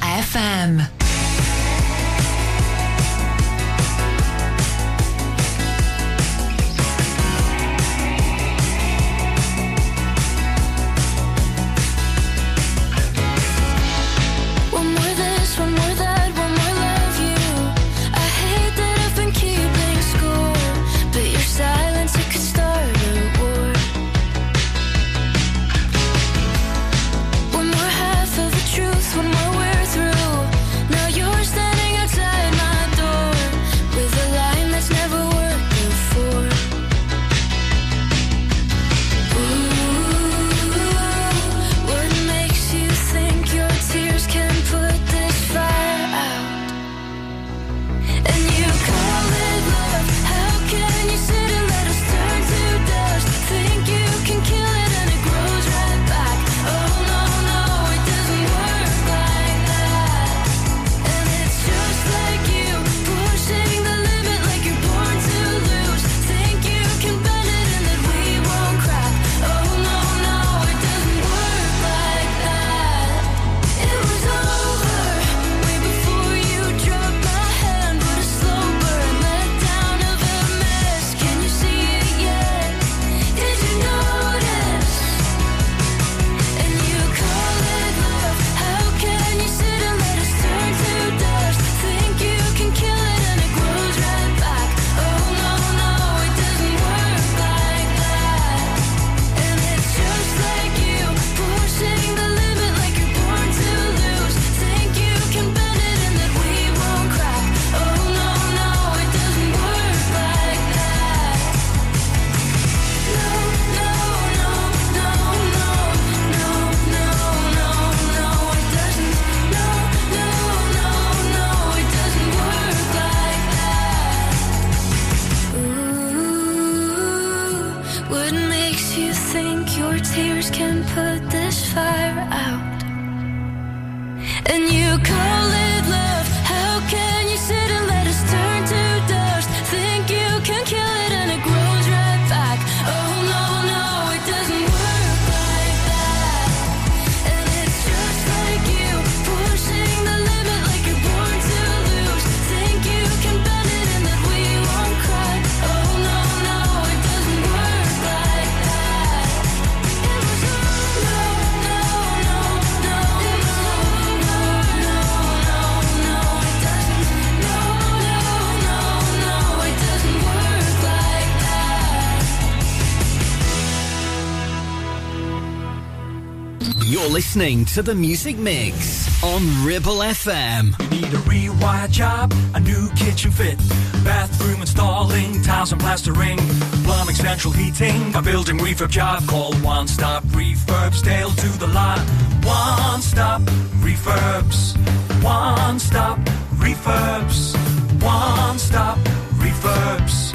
listening 177.35 177.65
to 177.65 177.81
the 177.81 177.93
Music 177.93 178.37
Mix 178.37 179.21
on 179.21 179.41
Ribble 179.65 179.97
FM. 179.97 180.71
You 180.83 181.01
need 181.01 181.13
a 181.13 181.17
rewire 181.27 181.91
job, 181.91 182.33
a 182.53 182.61
new 182.61 182.87
kitchen 182.91 183.29
fit, 183.29 183.57
bathroom 184.05 184.61
installing, 184.61 185.41
tiles 185.41 185.73
and 185.73 185.81
plastering, 185.81 186.37
plumbing, 186.85 187.15
central 187.15 187.51
heating, 187.51 188.15
a 188.15 188.21
building 188.21 188.57
refurb 188.57 188.89
job. 188.89 189.27
Call 189.27 189.53
One 189.55 189.85
Stop 189.85 190.23
Refurbs, 190.27 191.03
Dale 191.03 191.29
to 191.29 191.47
the 191.59 191.67
lot. 191.67 191.99
One 192.45 193.01
Stop 193.01 193.41
Refurbs. 193.83 194.77
One 195.21 195.77
Stop 195.77 196.17
Refurbs. 196.55 197.53
One 198.01 198.57
Stop 198.57 198.97
Refurbs. 199.43 200.34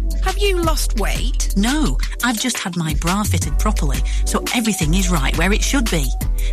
have 0.23 0.37
you 0.37 0.61
lost 0.61 0.99
weight? 0.99 1.53
No, 1.57 1.97
I've 2.23 2.39
just 2.39 2.57
had 2.57 2.77
my 2.77 2.93
bra 2.95 3.23
fitted 3.23 3.57
properly, 3.59 3.99
so 4.25 4.43
everything 4.55 4.93
is 4.93 5.09
right 5.09 5.37
where 5.37 5.51
it 5.51 5.63
should 5.63 5.89
be. 5.89 6.07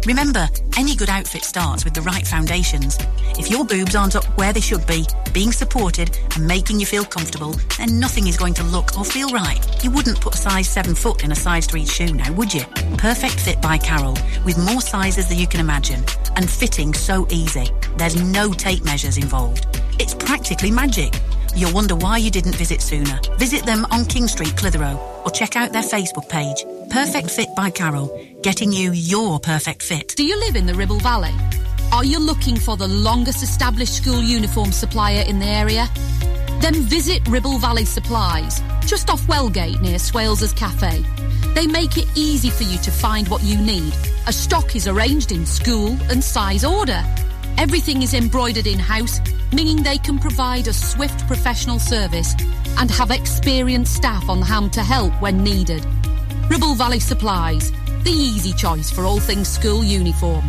Remember, 0.07 0.49
any 0.77 0.95
good 0.95 1.09
outfit 1.09 1.45
starts 1.45 1.85
with 1.85 1.95
the 1.95 2.03
right 2.03 2.27
foundations. 2.27 2.99
If 3.39 3.51
your 3.51 3.65
boobs 3.65 3.95
aren't 3.95 4.17
up 4.17 4.25
where 4.39 4.53
they 4.53 4.61
should 4.61 4.87
be, 4.87 5.07
being 5.33 5.53
supported 5.53 6.19
and 6.35 6.47
making 6.47 6.81
you 6.81 6.87
feel 6.87 7.05
comfortable, 7.05 7.55
then 7.79 8.01
nothing 8.01 8.27
is 8.27 8.37
going 8.37 8.55
to 8.55 8.65
look 8.65 8.97
or 8.99 9.05
feel 9.05 9.31
right. 9.31 9.61
You 9.85 9.91
wouldn't 9.91 10.21
put 10.21 10.35
a 10.35 10.39
size 10.39 10.69
7 10.69 10.95
foot 10.95 11.25
in 11.25 11.33
a 11.33 11.37
size 11.37 11.67
3 11.67 11.85
shoe 11.87 12.15
now, 12.15 12.33
would 12.33 12.53
you? 12.53 12.65
Perfect 12.97 13.41
Fit 13.41 13.61
by 13.61 13.79
Carol, 13.79 14.17
with 14.45 14.59
more 14.59 14.81
sizes 14.81 15.29
than 15.29 15.39
you 15.39 15.47
can 15.47 15.61
imagine, 15.61 16.05
and 16.37 16.49
fitting 16.49 16.95
so 16.95 17.27
easy. 17.31 17.69
There's 17.97 18.21
no 18.21 18.53
tape 18.53 18.85
measures 18.85 19.19
involved. 19.19 19.67
It's 19.99 20.15
practically 20.15 20.71
magic. 20.71 21.13
You'll 21.55 21.73
wonder 21.73 21.97
why 21.97 22.19
you 22.19 22.31
didn't 22.31 22.55
visit 22.55 22.81
sooner. 22.81 23.19
Visit 23.39 23.65
them 23.65 23.87
on 23.91 24.05
King 24.05 24.29
Street, 24.29 24.57
Clitheroe, 24.57 24.99
or 25.25 25.31
check 25.31 25.57
out 25.57 25.73
their 25.73 25.83
Facebook 25.83 26.29
page. 26.29 26.65
Perfect 26.91 27.31
Fit 27.31 27.49
by 27.57 27.71
Carol, 27.71 28.09
getting 28.43 28.73
you 28.73 28.93
your 28.93 29.41
perfect 29.41 29.83
fit. 29.83 30.15
Do 30.17 30.25
you 30.25 30.39
live 30.39 30.57
in 30.57 30.67
the 30.67 30.75
Ribble 30.75 31.01
Valley? 31.01 31.35
Are 31.93 32.05
you 32.05 32.19
looking 32.19 32.57
for 32.57 32.77
the 32.77 32.89
longest 32.89 33.43
established 33.43 33.97
school 33.97 34.23
uniform 34.23 34.73
supplier 34.73 35.25
in 35.27 35.39
the 35.39 35.47
area? 35.47 35.89
Then 36.61 36.75
visit 36.83 37.27
Ribble 37.29 37.59
Valley 37.59 37.85
Supplies, 37.85 38.61
just 38.85 39.11
off 39.11 39.23
Wellgate 39.23 39.81
near 39.81 39.99
Swales's 39.99 40.53
Cafe. 40.53 41.05
They 41.55 41.67
make 41.67 41.97
it 41.97 42.07
easy 42.15 42.51
for 42.51 42.65
you 42.65 42.79
to 42.79 42.91
find 42.91 43.29
what 43.29 43.43
you 43.43 43.57
need, 43.57 43.95
as 44.27 44.37
stock 44.37 44.77
is 44.77 44.87
arranged 44.87 45.33
in 45.33 45.47
school 45.47 45.97
and 46.11 46.23
size 46.23 46.65
order. 46.65 47.03
Everything 47.59 48.03
is 48.03 48.15
embroidered 48.15 48.69
in-house, 48.69 49.21
meaning 49.53 49.83
they 49.83 49.99
can 49.99 50.17
provide 50.17 50.69
a 50.69 50.73
swift 50.73 51.27
professional 51.27 51.81
service 51.81 52.33
and 52.79 52.89
have 52.89 53.11
experienced 53.11 53.97
staff 53.97 54.29
on 54.29 54.41
hand 54.41 54.73
to 54.75 54.81
help 54.85 55.13
when 55.21 55.43
needed. 55.43 55.85
Ribble 56.49 56.77
Valley 56.77 57.01
Supplies, 57.01 57.73
the 58.05 58.13
easy 58.13 58.53
choice 58.53 58.93
for 58.93 59.03
all 59.03 59.19
things 59.19 59.49
school 59.49 59.83
uniform. 59.83 60.45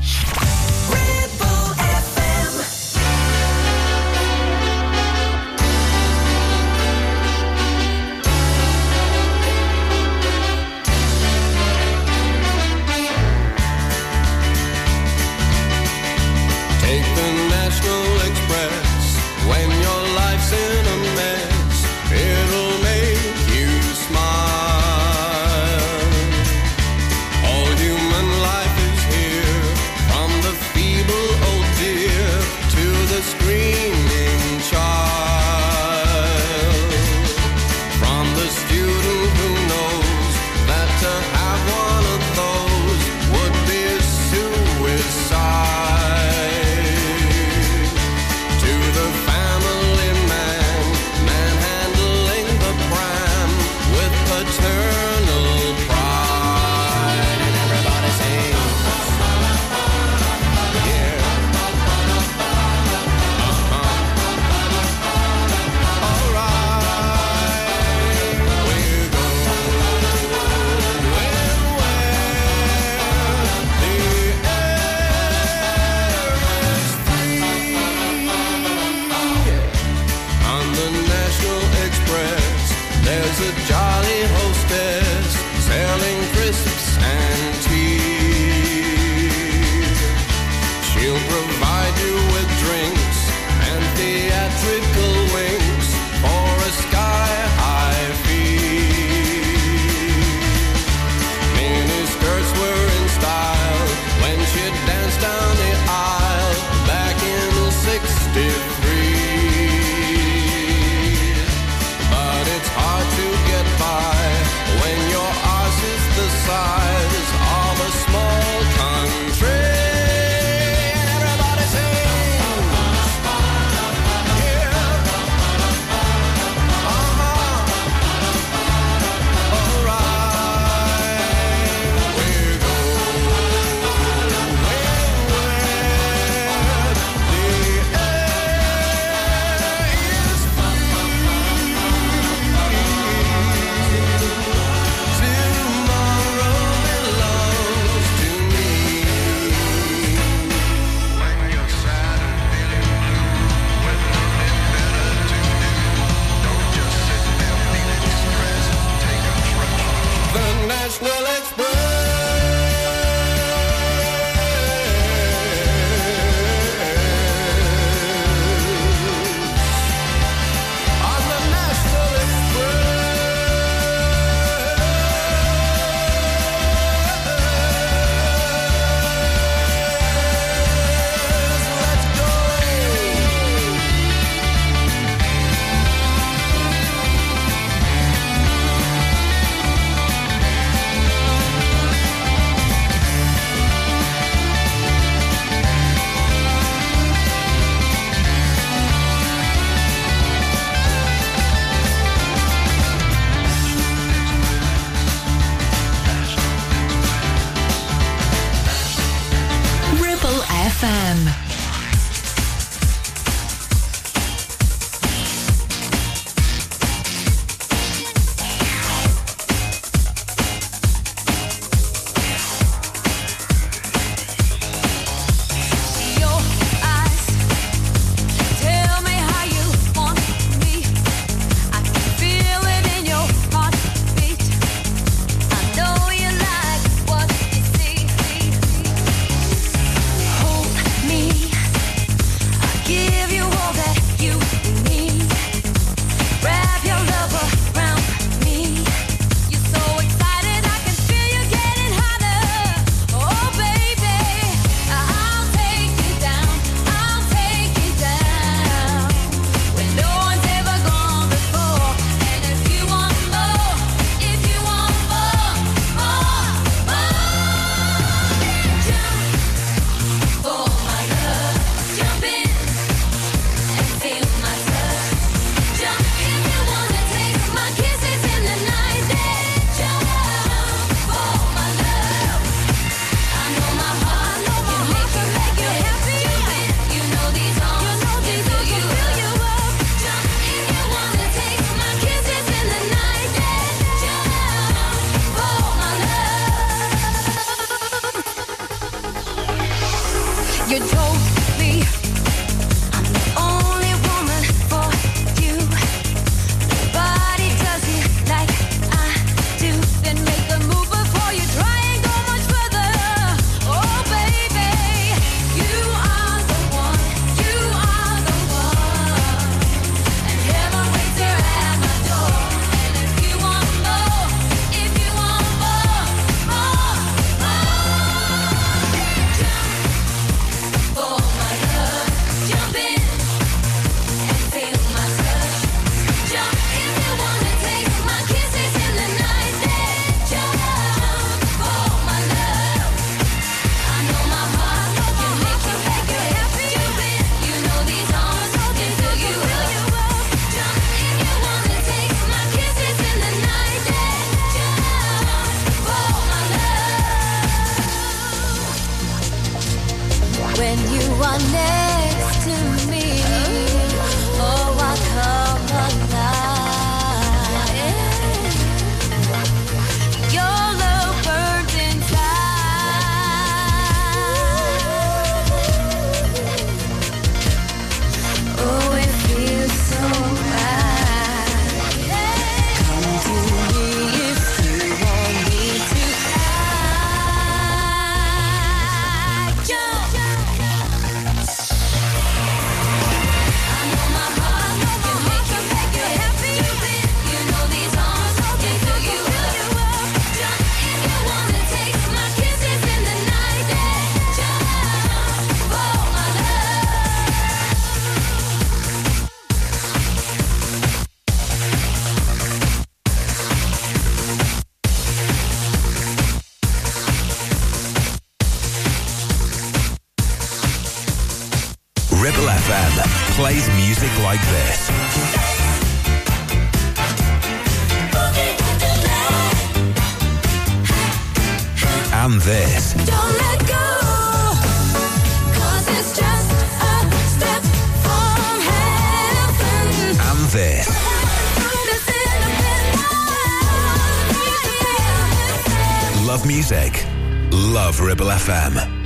Ribble 448.19 448.35
FM. 448.35 448.98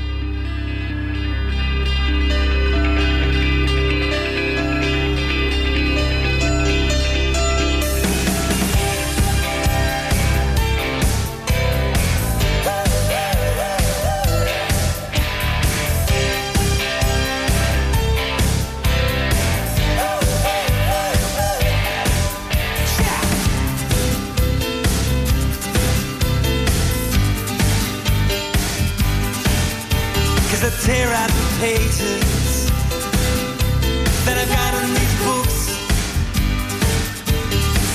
tear 30.84 31.08
out 31.14 31.30
the 31.30 31.48
pages 31.62 32.70
that 34.26 34.36
I've 34.36 34.52
got 34.52 34.74
in 34.84 34.90
these 35.00 35.16
books 35.24 35.60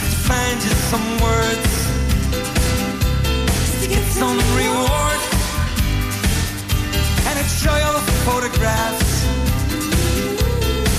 to 0.09 0.17
find 0.25 0.57
just 0.59 0.83
some 0.89 1.09
words 1.21 1.73
to 3.83 3.89
get 3.93 4.05
some 4.09 4.39
reward, 4.57 5.21
and 7.29 7.35
I'd 7.37 7.51
show 7.61 7.77
you 7.77 7.85
all 7.85 7.93
the 7.93 8.09
photographs 8.25 9.13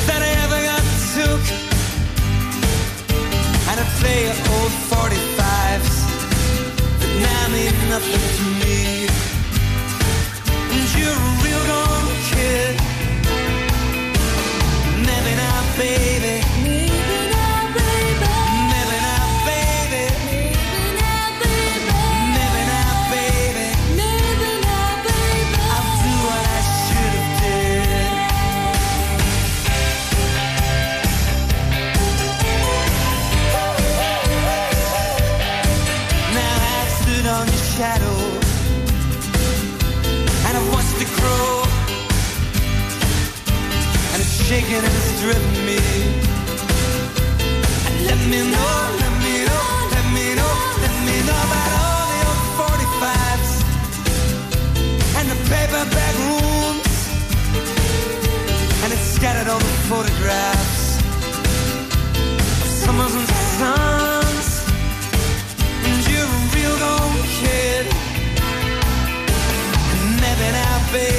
that 0.06 0.22
I 0.22 0.32
ever 0.46 0.60
got 0.70 0.86
took, 1.18 1.44
and 3.66 3.80
I'd 3.82 3.92
play 3.98 4.30
old 4.30 4.74
45s, 4.94 5.96
but 7.00 7.12
now 7.26 7.48
mean 7.50 7.74
nothing 7.90 8.24
to 8.38 8.44
me. 8.62 8.99
Aching 44.70 44.86
and 44.86 45.20
driven 45.22 45.66
me. 45.66 45.80
Let 48.06 48.20
me 48.32 48.40
know, 48.54 48.74
let 49.02 49.14
me 49.26 49.36
know, 49.50 49.68
let 49.96 50.06
me 50.14 50.26
know, 50.36 50.54
let 50.84 50.96
me 51.08 51.16
know 51.28 51.40
about 51.48 51.72
all 51.82 52.06
the 52.14 52.20
old 52.30 52.44
45s 52.60 53.52
and 55.18 55.26
the 55.32 55.38
paperback 55.50 56.16
rooms 56.28 56.94
and 58.84 58.90
it's 58.94 59.08
scattered 59.18 59.50
all 59.50 59.60
the 59.60 59.76
photographs 59.90 60.84
of 62.62 62.70
summers 62.82 63.14
and 63.16 63.30
suns. 63.58 64.50
And 65.86 65.98
you're 66.10 66.30
a 66.30 66.50
real 66.56 66.78
old 66.94 67.26
kid. 67.42 67.86
And 69.92 70.02
maybe 70.22 70.48
now, 70.52 70.92
baby. 70.92 71.19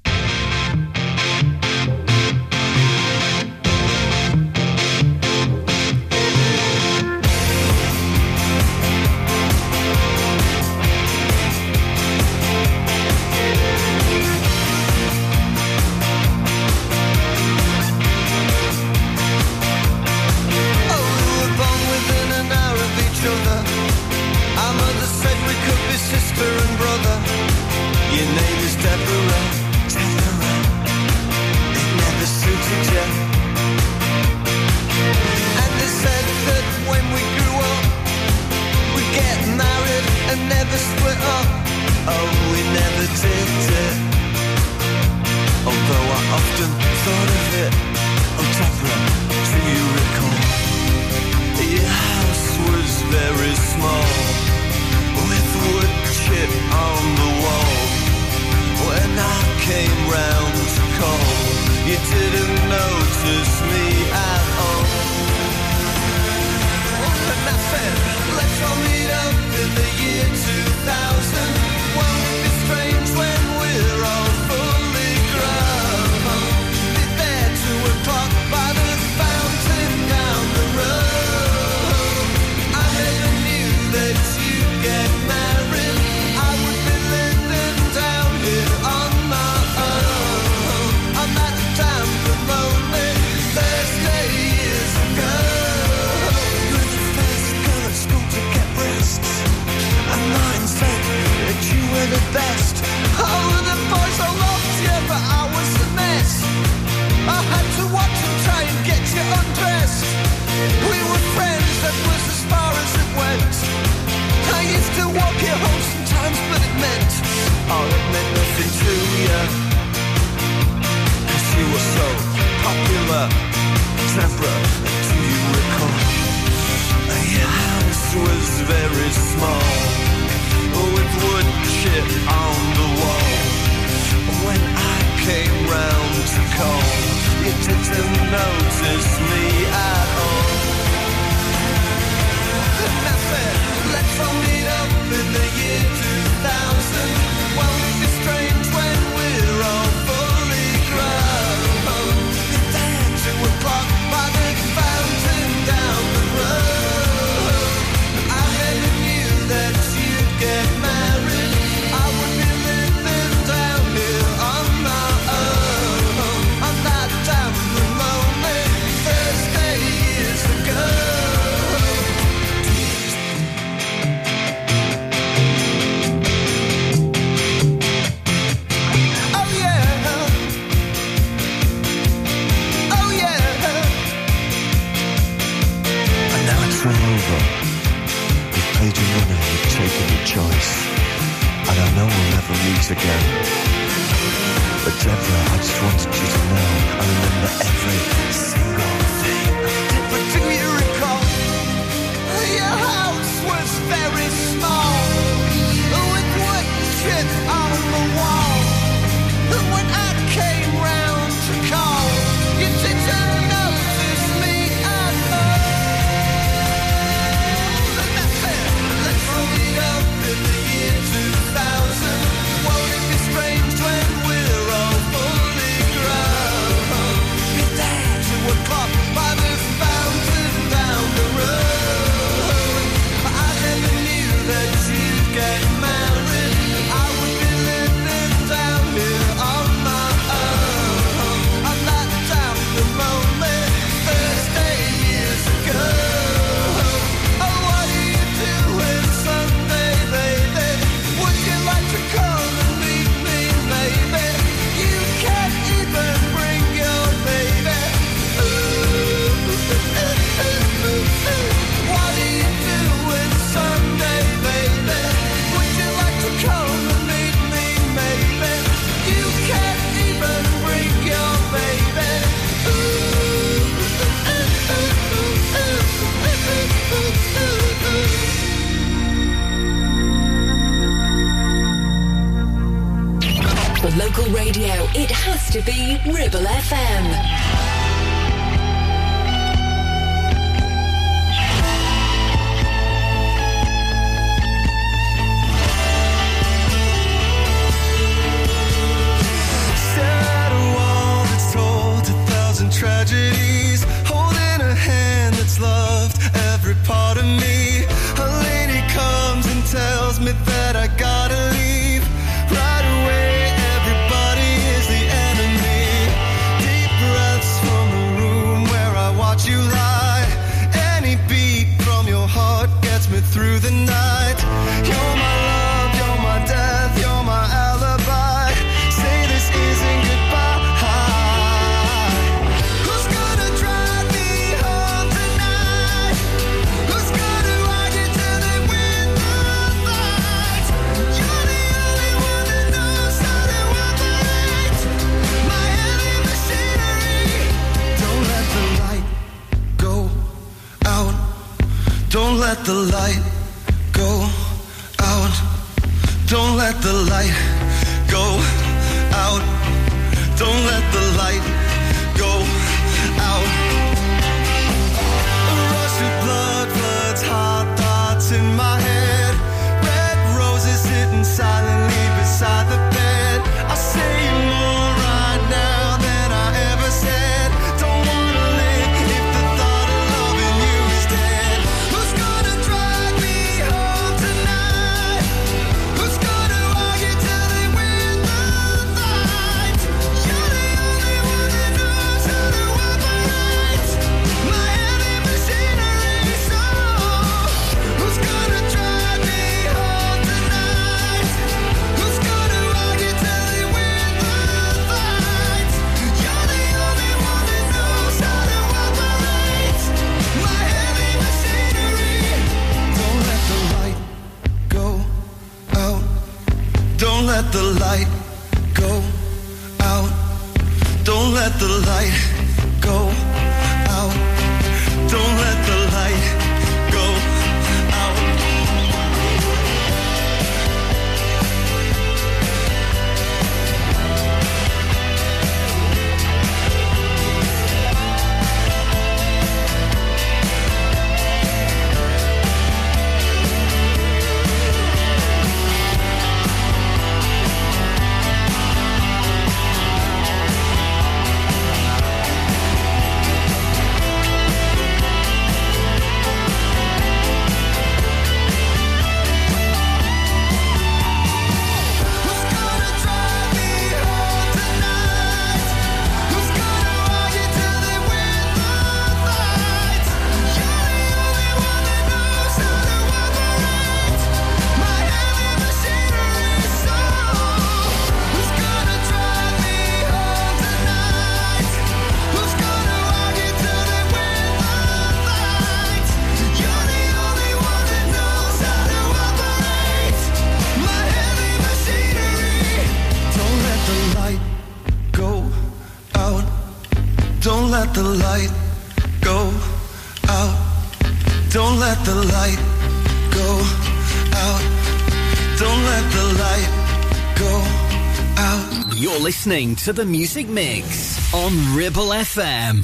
Listening 509.61 509.75
to 509.75 509.93
the 509.93 510.05
Music 510.05 510.47
Mix 510.47 511.33
on 511.35 511.75
Ribble 511.75 512.09
FM. 512.09 512.83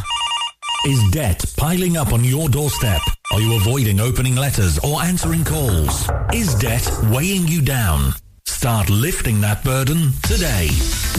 Is 0.86 1.10
debt 1.10 1.44
piling 1.58 1.98
up 1.98 2.14
on 2.14 2.24
your 2.24 2.50
doorstep? 2.50 3.02
Are 3.32 3.42
you 3.42 3.56
avoiding 3.56 4.00
opening 4.00 4.36
letters 4.36 4.78
or 4.80 5.02
answering 5.02 5.44
calls? 5.44 6.08
Is 6.34 6.54
debt 6.56 6.88
weighing 7.06 7.48
you 7.48 7.64
down? 7.64 8.14
Start 8.46 8.92
lifting 8.92 9.42
that 9.42 9.64
burden 9.64 10.12
today. 10.22 10.70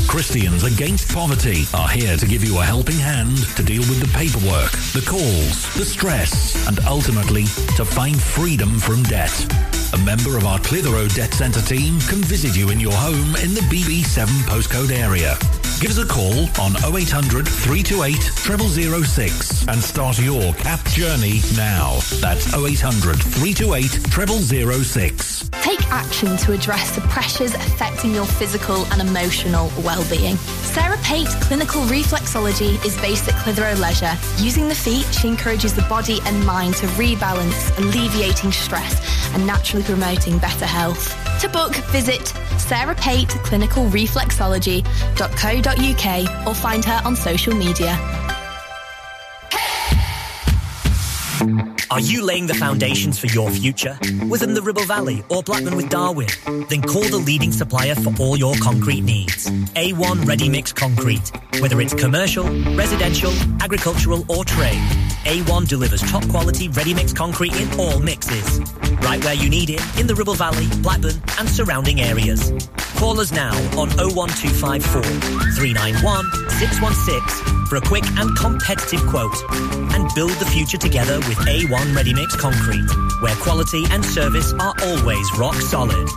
Christians 0.06 0.62
Against 0.62 1.12
Poverty 1.12 1.64
are 1.74 1.88
here 1.88 2.16
to 2.16 2.26
give 2.26 2.44
you 2.44 2.60
a 2.60 2.64
helping 2.64 2.98
hand 2.98 3.36
to 3.56 3.64
deal 3.64 3.82
with 3.82 4.00
the 4.00 4.16
paperwork, 4.16 4.70
the 4.92 5.04
calls, 5.08 5.74
the 5.74 5.84
stress, 5.84 6.54
and 6.68 6.78
ultimately 6.86 7.44
to 7.76 7.84
find 7.84 8.20
freedom 8.20 8.78
from 8.78 9.02
debt. 9.04 9.77
A 9.98 10.04
member 10.04 10.36
of 10.36 10.46
our 10.46 10.58
Clitheroe 10.60 11.08
Debt 11.08 11.32
Centre 11.32 11.60
team 11.62 11.98
can 12.00 12.22
visit 12.22 12.56
you 12.56 12.70
in 12.70 12.78
your 12.78 12.92
home 12.92 13.34
in 13.36 13.54
the 13.54 13.60
BB7 13.62 14.26
postcode 14.46 14.90
area. 14.90 15.36
Give 15.80 15.92
us 15.92 15.98
a 15.98 16.06
call 16.06 16.40
on 16.60 16.74
0800 16.92 17.46
328 17.46 18.16
0006 19.04 19.68
and 19.68 19.80
start 19.80 20.18
your 20.18 20.52
CAP 20.54 20.84
journey 20.86 21.40
now. 21.56 22.00
That's 22.18 22.52
0800 22.52 23.14
328 23.16 23.86
0006. 24.84 25.50
Take 25.62 25.86
action 25.92 26.36
to 26.38 26.52
address 26.52 26.96
the 26.96 27.02
pressures 27.02 27.54
affecting 27.54 28.12
your 28.12 28.26
physical 28.26 28.86
and 28.86 29.00
emotional 29.00 29.70
well-being. 29.84 30.36
Sarah 30.66 30.98
Pate 31.04 31.28
Clinical 31.42 31.82
Reflexology 31.82 32.84
is 32.84 32.96
based 33.00 33.28
at 33.28 33.34
Clitheroe 33.44 33.76
Leisure. 33.76 34.18
Using 34.38 34.66
the 34.68 34.74
feet, 34.74 35.06
she 35.14 35.28
encourages 35.28 35.74
the 35.74 35.82
body 35.82 36.18
and 36.24 36.44
mind 36.44 36.74
to 36.76 36.86
rebalance, 36.98 37.78
alleviating 37.78 38.50
stress 38.50 39.00
and 39.32 39.46
naturally 39.46 39.84
promoting 39.84 40.38
better 40.38 40.66
health. 40.66 41.14
To 41.40 41.48
book, 41.48 41.74
visit 41.92 42.26
Sarah 42.58 42.96
Pate 42.96 43.28
Clinical 43.28 43.84
Reflexology.co.uk 43.86 46.46
or 46.46 46.54
find 46.54 46.84
her 46.84 47.00
on 47.04 47.14
social 47.14 47.54
media. 47.54 47.96
Are 51.90 52.00
you 52.00 52.22
laying 52.22 52.46
the 52.46 52.54
foundations 52.54 53.18
for 53.18 53.28
your 53.28 53.50
future? 53.50 53.98
Within 54.28 54.52
the 54.52 54.60
Ribble 54.60 54.84
Valley 54.84 55.24
or 55.30 55.42
Blackburn 55.42 55.74
with 55.74 55.88
Darwen? 55.88 56.28
Then 56.68 56.82
call 56.82 57.02
the 57.02 57.16
leading 57.16 57.50
supplier 57.50 57.94
for 57.94 58.12
all 58.20 58.36
your 58.36 58.54
concrete 58.56 59.00
needs. 59.00 59.46
A1 59.46 60.26
Ready 60.26 60.50
Mix 60.50 60.70
Concrete. 60.70 61.32
Whether 61.60 61.80
it's 61.80 61.94
commercial, 61.94 62.44
residential, 62.76 63.32
agricultural 63.62 64.30
or 64.30 64.44
trade, 64.44 64.82
A1 65.24 65.66
delivers 65.66 66.02
top 66.02 66.28
quality 66.28 66.68
ready 66.68 66.92
mix 66.92 67.14
concrete 67.14 67.54
in 67.56 67.80
all 67.80 67.98
mixes. 68.00 68.60
Right 69.00 69.24
where 69.24 69.34
you 69.34 69.48
need 69.48 69.70
it 69.70 69.82
in 69.98 70.06
the 70.06 70.14
Ribble 70.14 70.34
Valley, 70.34 70.66
Blackburn 70.82 71.22
and 71.38 71.48
surrounding 71.48 72.02
areas. 72.02 72.52
Call 72.96 73.18
us 73.18 73.32
now 73.32 73.54
on 73.78 73.88
01254 73.96 75.02
391 75.56 76.24
616 76.50 77.57
for 77.68 77.76
a 77.76 77.80
quick 77.82 78.04
and 78.16 78.36
competitive 78.36 79.06
quote 79.06 79.34
and 79.92 80.08
build 80.14 80.30
the 80.32 80.46
future 80.46 80.78
together 80.78 81.18
with 81.18 81.36
A1 81.38 81.94
Ready 81.94 82.14
Mix 82.14 82.34
Concrete, 82.34 82.88
where 83.20 83.34
quality 83.36 83.84
and 83.90 84.04
service 84.04 84.52
are 84.54 84.74
always 84.82 85.38
rock 85.38 85.54
solid. 85.56 86.08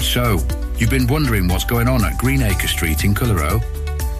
So, 0.00 0.38
you've 0.78 0.90
been 0.90 1.08
wondering 1.08 1.48
what's 1.48 1.64
going 1.64 1.88
on 1.88 2.04
at 2.04 2.16
Greenacre 2.18 2.68
Street 2.68 3.04
in 3.04 3.14
Clitheroe? 3.14 3.60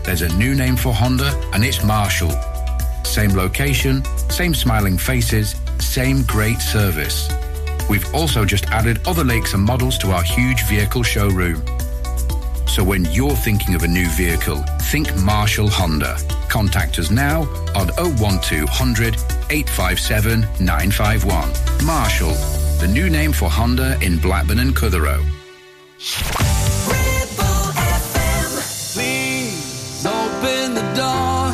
There's 0.05 0.23
a 0.23 0.37
new 0.37 0.55
name 0.55 0.77
for 0.77 0.93
Honda, 0.93 1.31
and 1.55 1.65
it's 1.65 1.85
Marshall. 1.85 2.33
Same 3.05 3.31
location, 3.31 4.05
same 4.29 4.53
smiling 4.53 4.99
faces, 4.99 5.55
same 5.79 6.25
great 6.25 6.59
service. 6.59 7.31
We've 7.89 8.13
also 8.15 8.45
just 8.45 8.67
added 8.67 9.01
other 9.07 9.23
lakes 9.25 9.55
and 9.55 9.63
models 9.63 9.99
to 9.99 10.11
our 10.11 10.23
huge 10.23 10.65
vehicle 10.65 11.05
showroom. 11.05 11.63
So 12.67 12.83
when 12.83 13.05
you're 13.13 13.37
thinking 13.37 13.75
of 13.75 13.83
a 13.83 13.89
new 13.89 14.09
vehicle, 14.09 14.63
think 14.91 15.15
Marshall 15.17 15.69
Honda. 15.69 16.17
Contact 16.49 16.99
us 16.99 17.11
now 17.11 17.43
on 17.75 17.89
01200 18.19 19.15
857 19.51 20.41
951. 20.61 21.53
Marshall, 21.85 22.33
the 22.81 22.89
new 22.89 23.11
name 23.11 23.33
for 23.33 23.51
Honda 23.51 23.99
in 24.01 24.19
Blackburn 24.19 24.59
and 24.59 24.75
Clitheroe. 24.75 25.23
Please 28.95 30.07
open 30.07 30.75
the 30.75 30.93
door. 30.95 31.53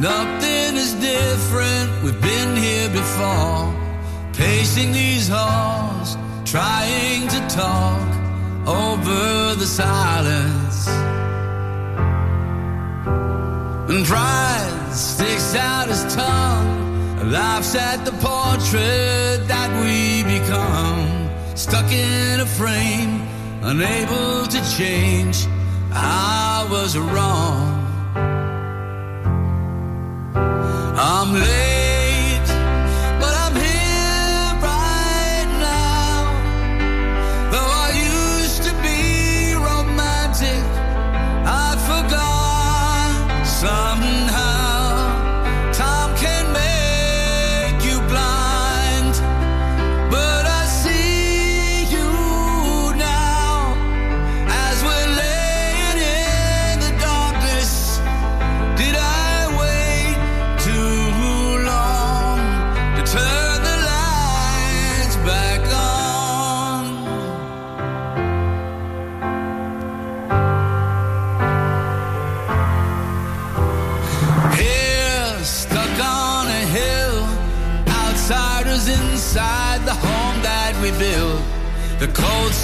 Nothing 0.00 0.76
is 0.76 0.94
different. 0.94 2.02
We've 2.02 2.20
been 2.20 2.56
here 2.56 2.88
before. 2.90 3.74
Pacing 4.32 4.92
these 4.92 5.28
halls, 5.28 6.16
trying 6.44 7.26
to 7.28 7.40
talk 7.48 8.17
over 8.68 9.54
the 9.54 9.66
silence. 9.66 10.86
And 13.88 14.04
pride 14.04 14.92
sticks 14.92 15.54
out 15.54 15.88
his 15.88 16.04
tongue, 16.14 17.30
laughs 17.30 17.74
at 17.74 18.04
the 18.04 18.12
portrait 18.12 19.48
that 19.48 19.70
we 19.82 20.22
become. 20.22 21.30
Stuck 21.56 21.90
in 21.90 22.40
a 22.40 22.46
frame, 22.46 23.26
unable 23.62 24.46
to 24.46 24.60
change. 24.76 25.46
I 25.90 26.66
was 26.70 26.96
wrong. 26.98 27.76
I'm 31.00 31.32
late, 31.32 31.77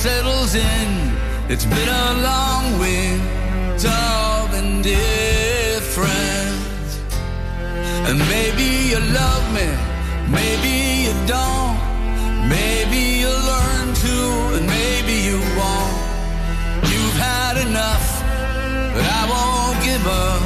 settles 0.04 0.54
in. 0.54 0.90
It's 1.48 1.64
been 1.64 1.88
a 1.88 2.08
long 2.28 2.78
winter 2.78 4.00
of 4.38 4.52
indifference. 4.52 5.00
And 8.06 8.18
maybe 8.34 8.66
you 8.90 9.00
love 9.20 9.44
me, 9.58 9.68
maybe 10.38 10.72
you 11.04 11.14
don't. 11.26 11.78
Maybe 12.56 13.00
you'll 13.20 13.44
learn 13.54 13.86
to, 14.04 14.16
and 14.56 14.66
maybe 14.78 15.14
you 15.28 15.38
won't. 15.58 15.98
You've 16.92 17.18
had 17.32 17.54
enough, 17.66 18.06
but 18.94 19.04
I 19.20 19.22
won't 19.32 19.78
give 19.88 20.06
up 20.06 20.43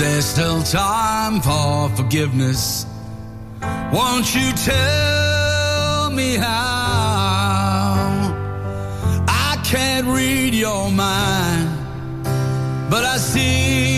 there's 0.00 0.24
still 0.24 0.62
time 0.62 1.42
for 1.42 1.94
forgiveness, 1.94 2.86
won't 3.92 4.34
you 4.34 4.50
tell 4.52 6.10
me 6.10 6.36
how? 6.36 6.54
I 9.28 9.60
can't 9.62 10.06
read 10.06 10.54
your 10.54 10.90
mind, 10.90 11.68
but 12.90 13.04
I 13.04 13.18
see. 13.18 13.89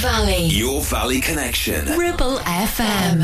Valley. 0.00 0.46
Your 0.46 0.80
Valley 0.80 1.20
Connection. 1.20 1.84
Ribble 1.98 2.38
FM. 2.38 3.20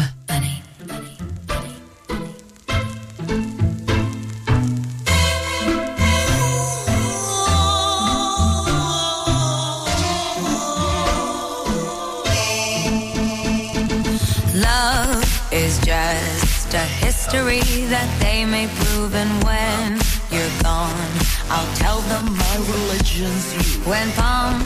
Love 14.55 15.53
is 15.53 15.79
just 15.79 16.75
a 16.75 16.79
history 16.79 17.61
that 17.89 18.19
they 18.21 18.45
may 18.45 18.67
prove 18.67 19.15
and 19.15 19.33
when 19.45 19.93
you're 20.31 20.63
gone 20.63 21.27
I'll 21.49 21.75
tell 21.77 22.01
them 22.01 22.37
my 22.37 22.57
religion's 22.69 23.55
you 23.55 23.81
when 23.89 24.11
palm 24.13 24.66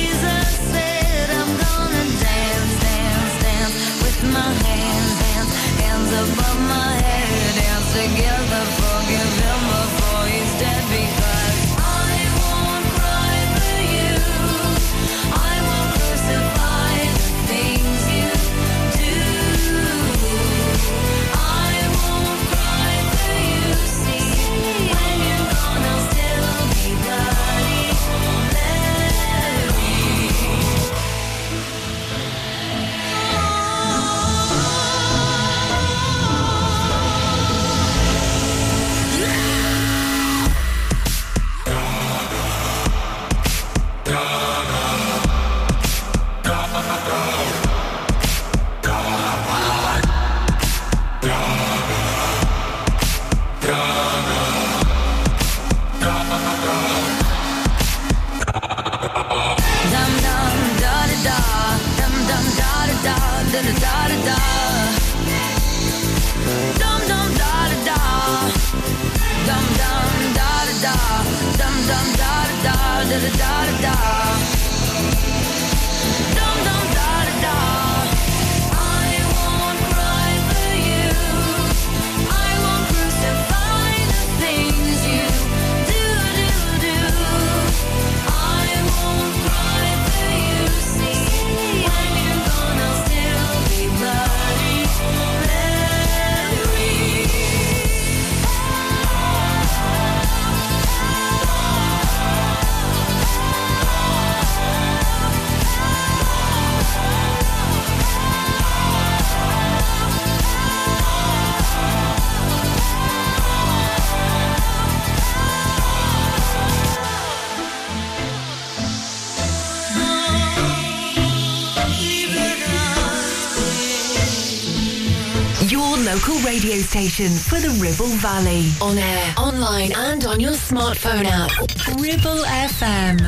local 126.03 126.35
radio 126.39 126.77
station 126.77 127.29
for 127.29 127.59
the 127.59 127.69
Ribble 127.79 128.15
Valley. 128.17 128.71
On 128.81 128.97
air, 128.97 129.33
online, 129.37 129.91
and 129.93 130.25
on 130.25 130.39
your 130.39 130.53
smartphone 130.53 131.25
app. 131.25 131.51
Ribble 131.99 132.43
FM. 132.43 133.19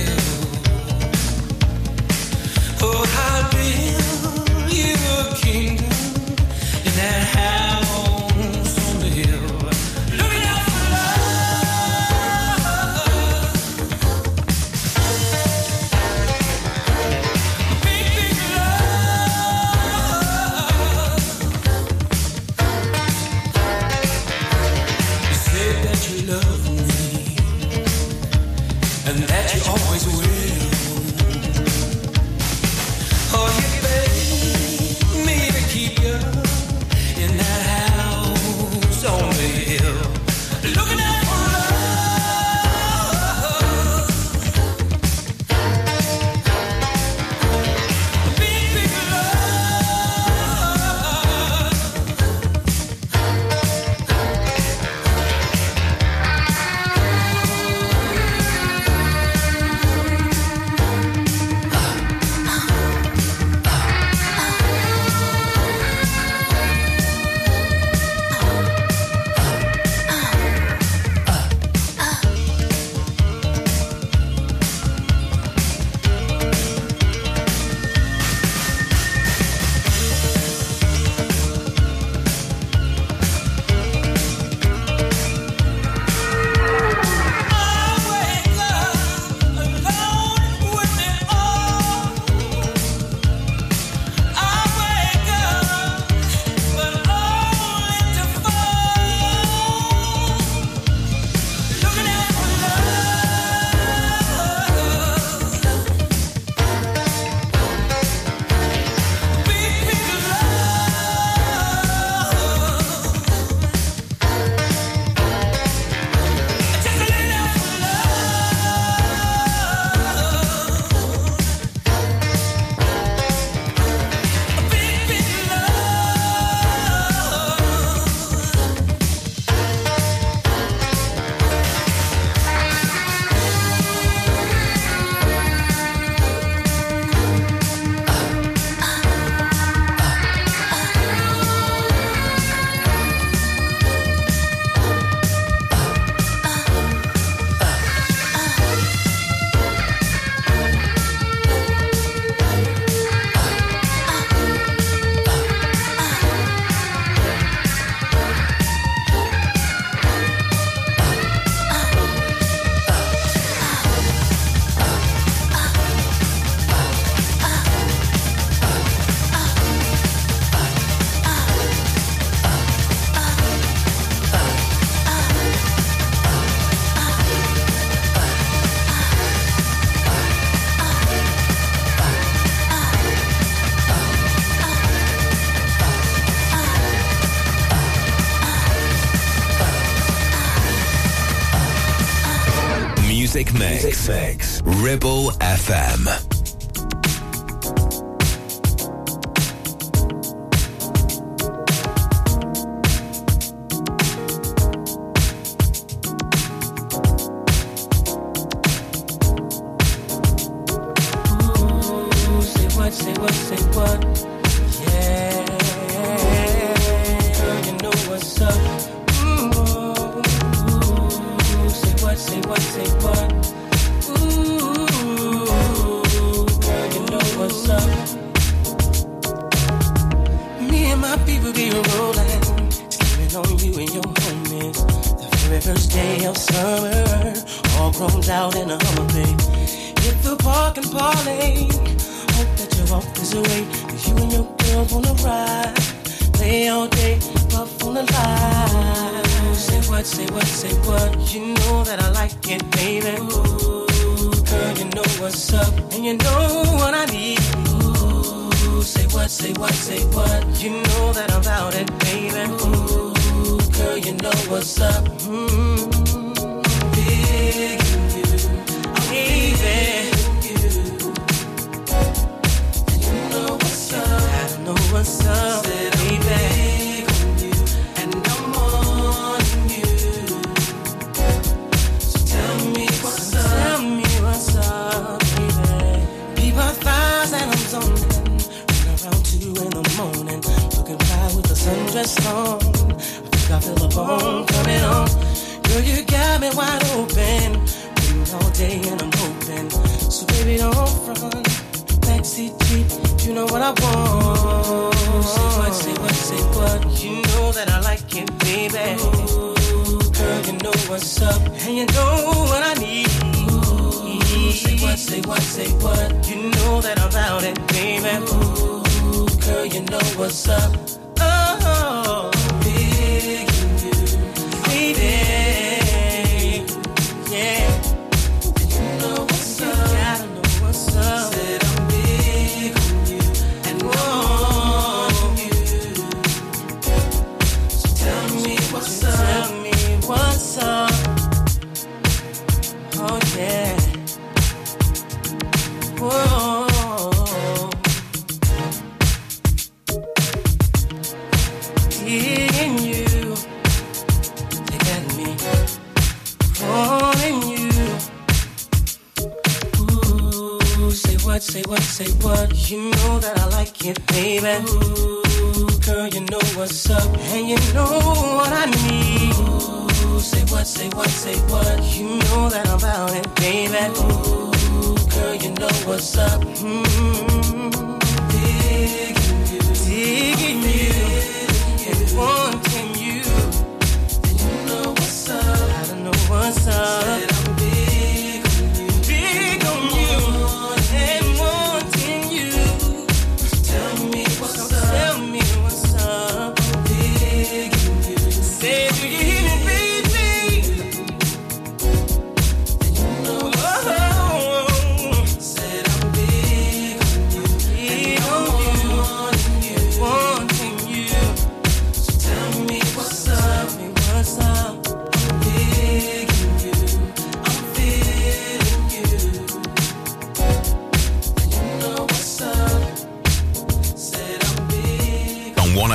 6, 194.06 194.62
Ribble 194.64 195.32
FM. 195.40 196.15